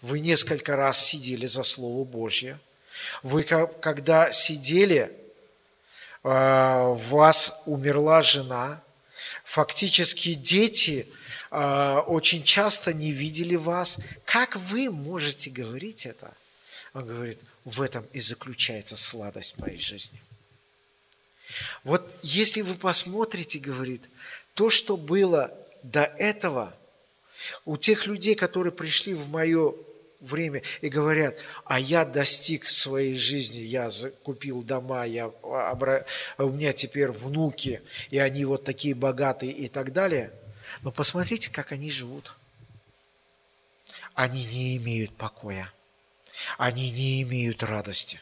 Вы 0.00 0.20
несколько 0.20 0.76
раз 0.76 1.04
сидели 1.04 1.46
за 1.46 1.64
Слово 1.64 2.04
Божье. 2.04 2.60
Вы, 3.24 3.42
когда 3.42 4.30
сидели, 4.30 5.10
а, 6.22 6.90
у 6.90 6.94
вас 6.94 7.60
умерла 7.66 8.22
жена, 8.22 8.84
Фактически 9.44 10.34
дети 10.34 11.06
очень 11.54 12.42
часто 12.42 12.92
не 12.92 13.12
видели 13.12 13.54
вас. 13.54 13.98
Как 14.24 14.56
вы 14.56 14.90
можете 14.90 15.50
говорить 15.50 16.06
это? 16.06 16.32
Он 16.94 17.06
говорит, 17.06 17.38
в 17.64 17.80
этом 17.80 18.04
и 18.12 18.20
заключается 18.20 18.96
сладость 18.96 19.58
моей 19.58 19.78
жизни. 19.78 20.20
Вот 21.84 22.08
если 22.22 22.62
вы 22.62 22.74
посмотрите, 22.74 23.58
говорит, 23.58 24.02
то, 24.54 24.70
что 24.70 24.96
было 24.96 25.56
до 25.82 26.02
этого, 26.02 26.74
у 27.64 27.76
тех 27.76 28.06
людей, 28.06 28.34
которые 28.34 28.72
пришли 28.72 29.14
в 29.14 29.28
мое 29.30 29.74
время 30.20 30.62
и 30.80 30.88
говорят, 30.88 31.38
а 31.64 31.78
я 31.78 32.04
достиг 32.04 32.68
своей 32.68 33.14
жизни, 33.14 33.60
я 33.60 33.90
купил 34.22 34.62
дома, 34.62 35.04
я, 35.04 35.28
у 35.28 36.48
меня 36.48 36.72
теперь 36.72 37.10
внуки, 37.10 37.82
и 38.10 38.18
они 38.18 38.44
вот 38.44 38.64
такие 38.64 38.94
богатые 38.94 39.52
и 39.52 39.68
так 39.68 39.92
далее. 39.92 40.32
Но 40.80 40.90
посмотрите, 40.90 41.50
как 41.50 41.72
они 41.72 41.90
живут. 41.90 42.34
Они 44.14 44.44
не 44.44 44.76
имеют 44.76 45.16
покоя. 45.16 45.72
Они 46.58 46.90
не 46.90 47.22
имеют 47.22 47.62
радости. 47.62 48.20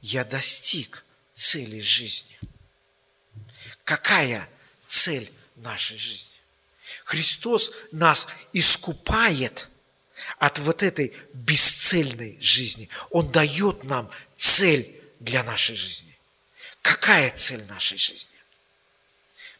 Я 0.00 0.24
достиг 0.24 1.04
цели 1.34 1.80
жизни. 1.80 2.38
Какая 3.84 4.48
цель 4.86 5.30
нашей 5.56 5.96
жизни? 5.96 6.36
Христос 7.04 7.72
нас 7.92 8.28
искупает– 8.52 9.68
от 10.38 10.58
вот 10.58 10.82
этой 10.82 11.14
бесцельной 11.32 12.38
жизни. 12.40 12.88
Он 13.10 13.30
дает 13.30 13.84
нам 13.84 14.10
цель 14.36 15.00
для 15.20 15.42
нашей 15.44 15.76
жизни. 15.76 16.16
Какая 16.82 17.30
цель 17.30 17.64
нашей 17.66 17.98
жизни? 17.98 18.36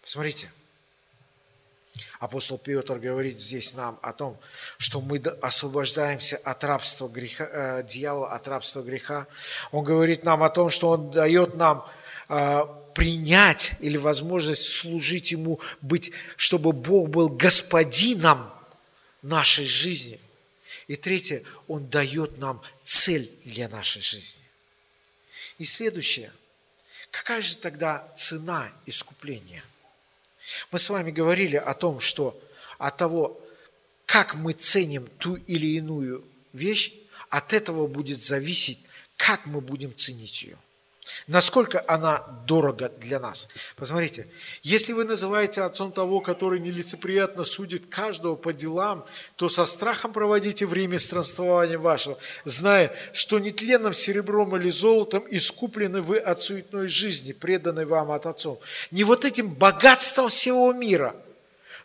Посмотрите, 0.03 0.53
апостол 2.27 2.59
Петр 2.59 2.99
говорит 2.99 3.41
здесь 3.41 3.75
нам 3.75 3.99
о 4.03 4.13
том, 4.13 4.39
что 4.79 5.01
мы 5.01 5.19
освобождаемся 5.19 6.37
от 6.37 6.63
рабства 6.65 7.09
греха, 7.09 7.49
э, 7.51 7.83
дьявола, 7.89 8.33
от 8.33 8.47
рабства 8.49 8.83
греха. 8.83 9.27
Он 9.71 9.85
говорит 9.85 10.25
нам 10.25 10.43
о 10.43 10.51
том, 10.51 10.69
что 10.69 10.91
он 10.91 11.11
дает 11.11 11.55
нам 11.55 11.89
э, 12.29 12.65
принять 12.95 13.73
или 13.81 13.97
возможность 13.97 14.69
служить 14.69 15.33
Ему, 15.33 15.61
быть, 15.81 16.13
чтобы 16.37 16.73
Бог 16.73 17.09
был 17.09 17.29
господином 17.29 18.51
нашей 19.23 19.65
жизни. 19.65 20.21
И 20.89 20.97
третье, 20.97 21.43
Он 21.69 21.89
дает 21.89 22.39
нам 22.39 22.61
цель 22.83 23.31
для 23.45 23.69
нашей 23.69 24.03
жизни. 24.03 24.43
И 25.59 25.65
следующее, 25.65 26.33
какая 27.11 27.41
же 27.41 27.57
тогда 27.57 28.07
цена 28.17 28.73
искупления? 28.85 29.63
Мы 30.71 30.79
с 30.79 30.89
вами 30.89 31.11
говорили 31.11 31.57
о 31.57 31.75
том, 31.75 32.01
что 32.01 32.41
от 32.79 32.97
того, 32.97 33.41
как 34.05 34.35
мы 34.35 34.53
ценим 34.53 35.07
ту 35.19 35.37
или 35.37 35.67
иную 35.67 36.25
вещь, 36.53 36.93
от 37.29 37.53
этого 37.53 37.87
будет 37.87 38.23
зависеть, 38.23 38.79
как 39.17 39.47
мы 39.47 39.61
будем 39.61 39.95
ценить 39.97 40.43
ее. 40.43 40.59
Насколько 41.27 41.85
она 41.87 42.25
дорога 42.47 42.89
для 42.89 43.21
нас. 43.21 43.49
Посмотрите, 43.77 44.27
если 44.63 44.93
вы 44.93 45.05
называете 45.05 45.63
отцом 45.63 45.93
того, 45.93 46.21
который 46.21 46.59
нелицеприятно 46.61 47.45
судит 47.45 47.87
каждого 47.87 48.35
по 48.35 48.53
делам, 48.53 49.05
то 49.37 49.49
со 49.49 49.65
страхом 49.65 50.13
проводите 50.13 50.67
время 50.67 50.99
странствования 50.99 51.79
вашего, 51.79 52.19
зная, 52.45 52.97
что 53.13 53.39
нетленным 53.39 53.93
серебром 53.93 54.57
или 54.57 54.69
золотом 54.69 55.25
искуплены 55.31 56.01
вы 56.01 56.19
от 56.19 56.43
суетной 56.43 56.89
жизни, 56.89 57.33
преданной 57.33 57.87
вам 57.87 58.11
от 58.11 58.27
отцов. 58.27 58.59
Не 58.91 59.05
вот 59.05 59.25
этим 59.25 59.49
богатством 59.49 60.29
всего 60.29 60.73
мира, 60.73 61.15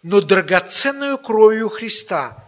но 0.04 0.22
драгоценную 0.22 1.18
кровью 1.18 1.70
Христа, 1.70 2.44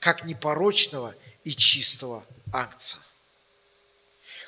как 0.00 0.24
непорочного 0.24 1.14
и 1.44 1.54
чистого 1.54 2.24
акция. 2.52 3.05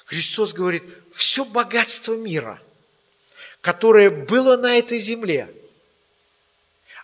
Христос 0.09 0.55
говорит, 0.55 0.85
все 1.13 1.45
богатство 1.45 2.15
мира, 2.15 2.63
которое 3.61 4.09
было 4.09 4.57
на 4.57 4.79
этой 4.79 4.99
земле, 4.99 5.55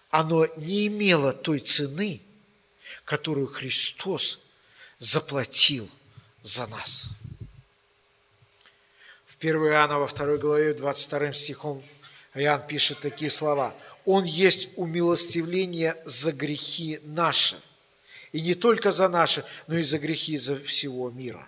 оно 0.09 0.47
не 0.57 0.87
имело 0.87 1.35
той 1.35 1.61
цены, 1.61 2.23
которую 3.05 3.47
Христос 3.47 4.47
заплатил 4.99 5.91
за 6.43 6.67
нас. 6.69 7.11
В 9.27 9.37
1 9.39 9.55
Иоанна 9.55 9.99
во 9.99 10.09
2 10.09 10.39
главе 10.39 10.73
22 10.73 11.35
стихом 11.35 11.85
Иоанн 12.35 12.67
пишет 12.67 13.01
такие 13.01 13.31
слова. 13.31 13.75
«Он 14.07 14.25
есть 14.25 14.71
умилостивление 14.77 16.01
за 16.07 16.33
грехи 16.33 17.01
наши». 17.03 17.61
И 18.33 18.41
не 18.41 18.55
только 18.55 18.93
за 18.93 19.11
наши, 19.11 19.45
но 19.67 19.77
и 19.77 19.83
за 19.83 19.99
грехи 19.99 20.39
за 20.39 20.59
всего 20.59 21.11
мира. 21.11 21.47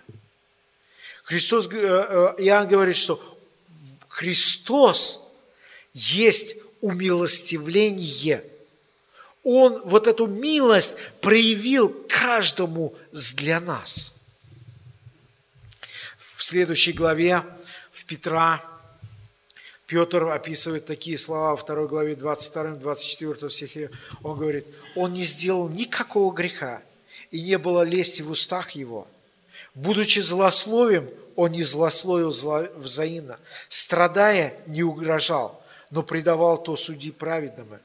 Христос, 1.27 1.67
э, 1.73 1.75
э, 1.75 2.35
Иоанн 2.45 2.69
говорит, 2.69 2.95
что 2.95 3.21
Христос 4.07 5.19
есть 5.93 6.55
умилостивление. 6.79 8.45
Он 9.43 9.81
вот 9.83 10.07
эту 10.07 10.27
милость 10.27 10.95
проявил 11.19 11.89
каждому 12.07 12.95
для 13.11 13.59
нас. 13.59 14.13
В 16.17 16.45
следующей 16.45 16.93
главе, 16.93 17.43
в 17.91 18.05
Петра, 18.05 18.63
Петр 19.85 20.23
описывает 20.27 20.85
такие 20.85 21.17
слова 21.17 21.51
во 21.51 21.57
второй 21.57 21.89
главе 21.89 22.13
22-24 22.13 23.49
стихе. 23.49 23.91
Он 24.23 24.39
говорит, 24.39 24.65
он 24.95 25.11
не 25.11 25.23
сделал 25.23 25.67
никакого 25.67 26.33
греха, 26.33 26.81
и 27.31 27.41
не 27.41 27.57
было 27.57 27.81
лести 27.81 28.21
в 28.21 28.31
устах 28.31 28.71
его– 28.71 29.09
Будучи 29.77 30.21
злословием, 30.21 31.07
он 31.35 31.51
не 31.51 31.61
злословил 31.61 32.31
взаимно. 32.75 33.39
Страдая, 33.69 34.55
не 34.65 34.81
угрожал, 34.81 35.63
но 35.91 36.01
предавал 36.01 36.61
то 36.61 36.75
суди 36.75 37.11
праведному. 37.11 37.77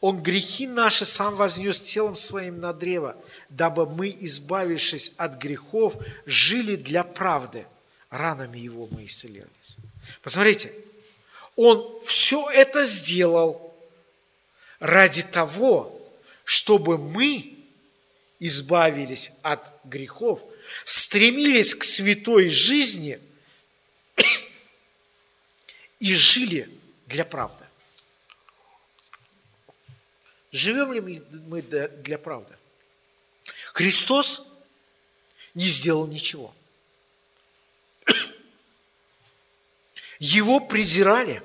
Он 0.00 0.20
грехи 0.20 0.66
наши 0.66 1.04
сам 1.04 1.36
вознес 1.36 1.80
телом 1.80 2.16
своим 2.16 2.58
на 2.58 2.72
древо, 2.72 3.14
дабы 3.48 3.86
мы, 3.86 4.08
избавившись 4.08 5.12
от 5.18 5.36
грехов, 5.36 5.96
жили 6.26 6.74
для 6.74 7.04
правды. 7.04 7.64
Ранами 8.10 8.58
его 8.58 8.88
мы 8.90 9.04
исцелились. 9.04 9.76
Посмотрите, 10.22 10.72
он 11.54 12.00
все 12.04 12.50
это 12.50 12.86
сделал 12.86 13.72
ради 14.80 15.22
того, 15.22 15.96
чтобы 16.42 16.98
мы 16.98 17.56
избавились 18.40 19.30
от 19.42 19.60
грехов– 19.84 20.44
стремились 20.84 21.74
к 21.74 21.84
святой 21.84 22.48
жизни 22.48 23.20
и 26.00 26.14
жили 26.14 26.68
для 27.06 27.24
правды. 27.24 27.64
Живем 30.52 30.92
ли 30.92 31.00
мы 31.00 31.62
для 31.62 32.18
правды? 32.18 32.54
Христос 33.72 34.46
не 35.54 35.66
сделал 35.66 36.06
ничего. 36.06 36.54
Его 40.18 40.60
презирали. 40.60 41.42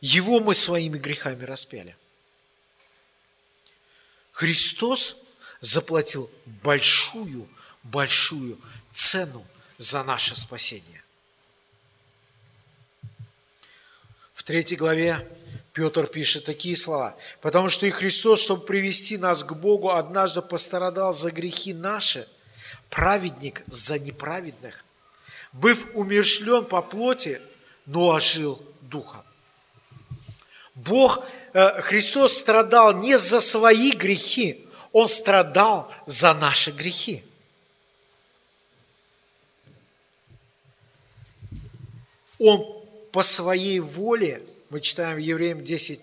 Его 0.00 0.40
мы 0.40 0.54
своими 0.54 0.98
грехами 0.98 1.44
распяли. 1.44 1.96
Христос 4.32 5.22
заплатил 5.60 6.30
большую, 6.62 7.48
большую 7.82 8.58
цену 8.92 9.44
за 9.78 10.02
наше 10.02 10.36
спасение. 10.36 11.02
В 14.34 14.42
третьей 14.42 14.76
главе 14.76 15.26
Петр 15.78 16.08
пишет 16.08 16.44
такие 16.44 16.76
слова. 16.76 17.14
«Потому 17.40 17.68
что 17.68 17.86
и 17.86 17.90
Христос, 17.90 18.42
чтобы 18.42 18.64
привести 18.64 19.16
нас 19.16 19.44
к 19.44 19.52
Богу, 19.52 19.90
однажды 19.90 20.42
пострадал 20.42 21.12
за 21.12 21.30
грехи 21.30 21.72
наши, 21.72 22.28
праведник 22.90 23.62
за 23.68 23.98
неправедных, 23.98 24.84
быв 25.52 25.86
умершлен 25.94 26.64
по 26.64 26.82
плоти, 26.82 27.40
но 27.86 28.08
ожил 28.08 28.60
духом». 28.80 29.22
Бог, 30.74 31.24
э, 31.52 31.80
Христос 31.82 32.36
страдал 32.36 32.92
не 32.94 33.18
за 33.18 33.40
свои 33.40 33.92
грехи, 33.92 34.67
он 34.98 35.06
страдал 35.06 35.92
за 36.06 36.34
наши 36.34 36.72
грехи. 36.72 37.22
Он 42.40 42.84
по 43.12 43.22
своей 43.22 43.78
воле, 43.78 44.42
мы 44.70 44.80
читаем 44.80 45.18
Евреям 45.18 45.62
10, 45.62 46.00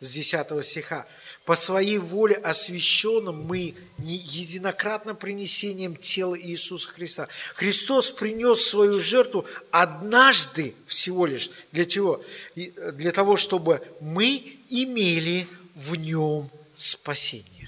с 0.00 0.12
10 0.12 0.64
стиха, 0.64 1.06
по 1.44 1.54
своей 1.54 1.98
воле 1.98 2.34
освященным 2.34 3.44
мы 3.44 3.74
не 3.98 4.16
единократным 4.16 5.16
принесением 5.16 5.94
тела 5.96 6.38
Иисуса 6.40 6.88
Христа. 6.88 7.28
Христос 7.56 8.10
принес 8.10 8.64
свою 8.64 9.00
жертву 9.00 9.44
однажды 9.70 10.74
всего 10.86 11.26
лишь. 11.26 11.50
Для 11.72 11.84
чего? 11.84 12.22
Для 12.54 13.12
того, 13.12 13.36
чтобы 13.36 13.86
мы 14.00 14.56
имели 14.70 15.46
в 15.74 15.94
нем 15.96 16.50
спасение. 16.74 17.59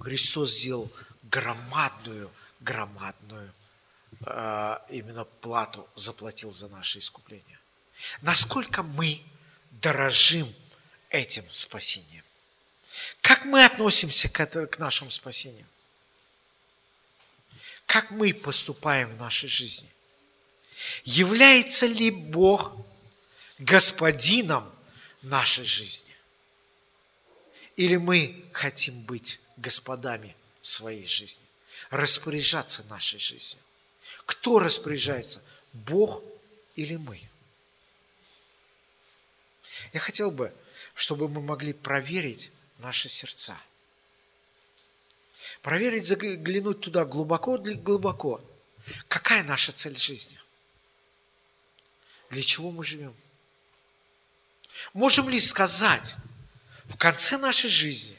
Христос 0.00 0.50
сделал 0.50 0.90
громадную, 1.24 2.32
громадную 2.60 3.52
э, 4.24 4.78
именно 4.90 5.24
плату, 5.24 5.88
заплатил 5.94 6.50
за 6.50 6.68
наше 6.68 7.00
искупление. 7.00 7.58
Насколько 8.22 8.82
мы 8.82 9.22
дорожим 9.70 10.52
этим 11.10 11.48
спасением? 11.50 12.24
Как 13.20 13.44
мы 13.44 13.64
относимся 13.64 14.28
к, 14.28 14.40
это, 14.40 14.66
к 14.66 14.78
нашему 14.78 15.10
спасению? 15.10 15.66
Как 17.86 18.10
мы 18.10 18.34
поступаем 18.34 19.14
в 19.16 19.18
нашей 19.18 19.48
жизни? 19.48 19.88
Является 21.04 21.86
ли 21.86 22.10
Бог 22.10 22.72
господином 23.58 24.70
нашей 25.22 25.64
жизни? 25.64 26.14
Или 27.76 27.96
мы 27.96 28.44
хотим 28.52 29.00
быть 29.02 29.40
господами 29.58 30.34
своей 30.60 31.06
жизни, 31.06 31.44
распоряжаться 31.90 32.84
нашей 32.84 33.18
жизнью. 33.18 33.62
Кто 34.24 34.58
распоряжается, 34.58 35.42
Бог 35.72 36.22
или 36.76 36.96
мы? 36.96 37.20
Я 39.92 40.00
хотел 40.00 40.30
бы, 40.30 40.52
чтобы 40.94 41.28
мы 41.28 41.40
могли 41.40 41.72
проверить 41.72 42.50
наши 42.78 43.08
сердца. 43.08 43.58
Проверить, 45.62 46.06
заглянуть 46.06 46.80
туда 46.80 47.04
глубоко-глубоко. 47.04 48.40
Какая 49.08 49.44
наша 49.44 49.72
цель 49.72 49.96
жизни? 49.96 50.38
Для 52.30 52.42
чего 52.42 52.70
мы 52.70 52.84
живем? 52.84 53.14
Можем 54.92 55.28
ли 55.28 55.40
сказать 55.40 56.16
в 56.84 56.96
конце 56.96 57.38
нашей 57.38 57.70
жизни, 57.70 58.17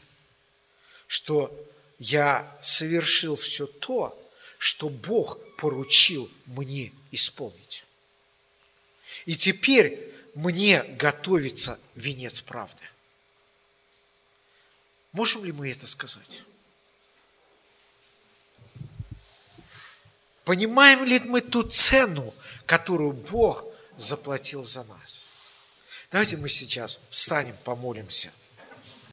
что 1.10 1.52
я 1.98 2.56
совершил 2.62 3.36
все 3.36 3.66
то, 3.66 4.16
что 4.60 4.90
Бог 4.90 5.40
поручил 5.58 6.30
мне 6.46 6.94
исполнить. 7.10 7.84
И 9.26 9.36
теперь 9.36 10.14
мне 10.36 10.84
готовится 10.84 11.80
венец 11.96 12.42
правды. 12.42 12.84
Можем 15.12 15.44
ли 15.46 15.52
мы 15.52 15.72
это 15.72 15.88
сказать? 15.88 16.44
Понимаем 20.46 21.06
ли 21.06 21.20
мы 21.22 21.42
ту 21.42 21.64
цену, 21.64 22.36
которую 22.68 23.14
Бог 23.14 23.66
заплатил 23.98 24.64
за 24.64 24.84
нас? 24.84 25.26
Давайте 26.12 26.38
мы 26.38 26.50
сейчас 26.50 27.00
встанем, 27.10 27.56
помолимся. 27.64 28.32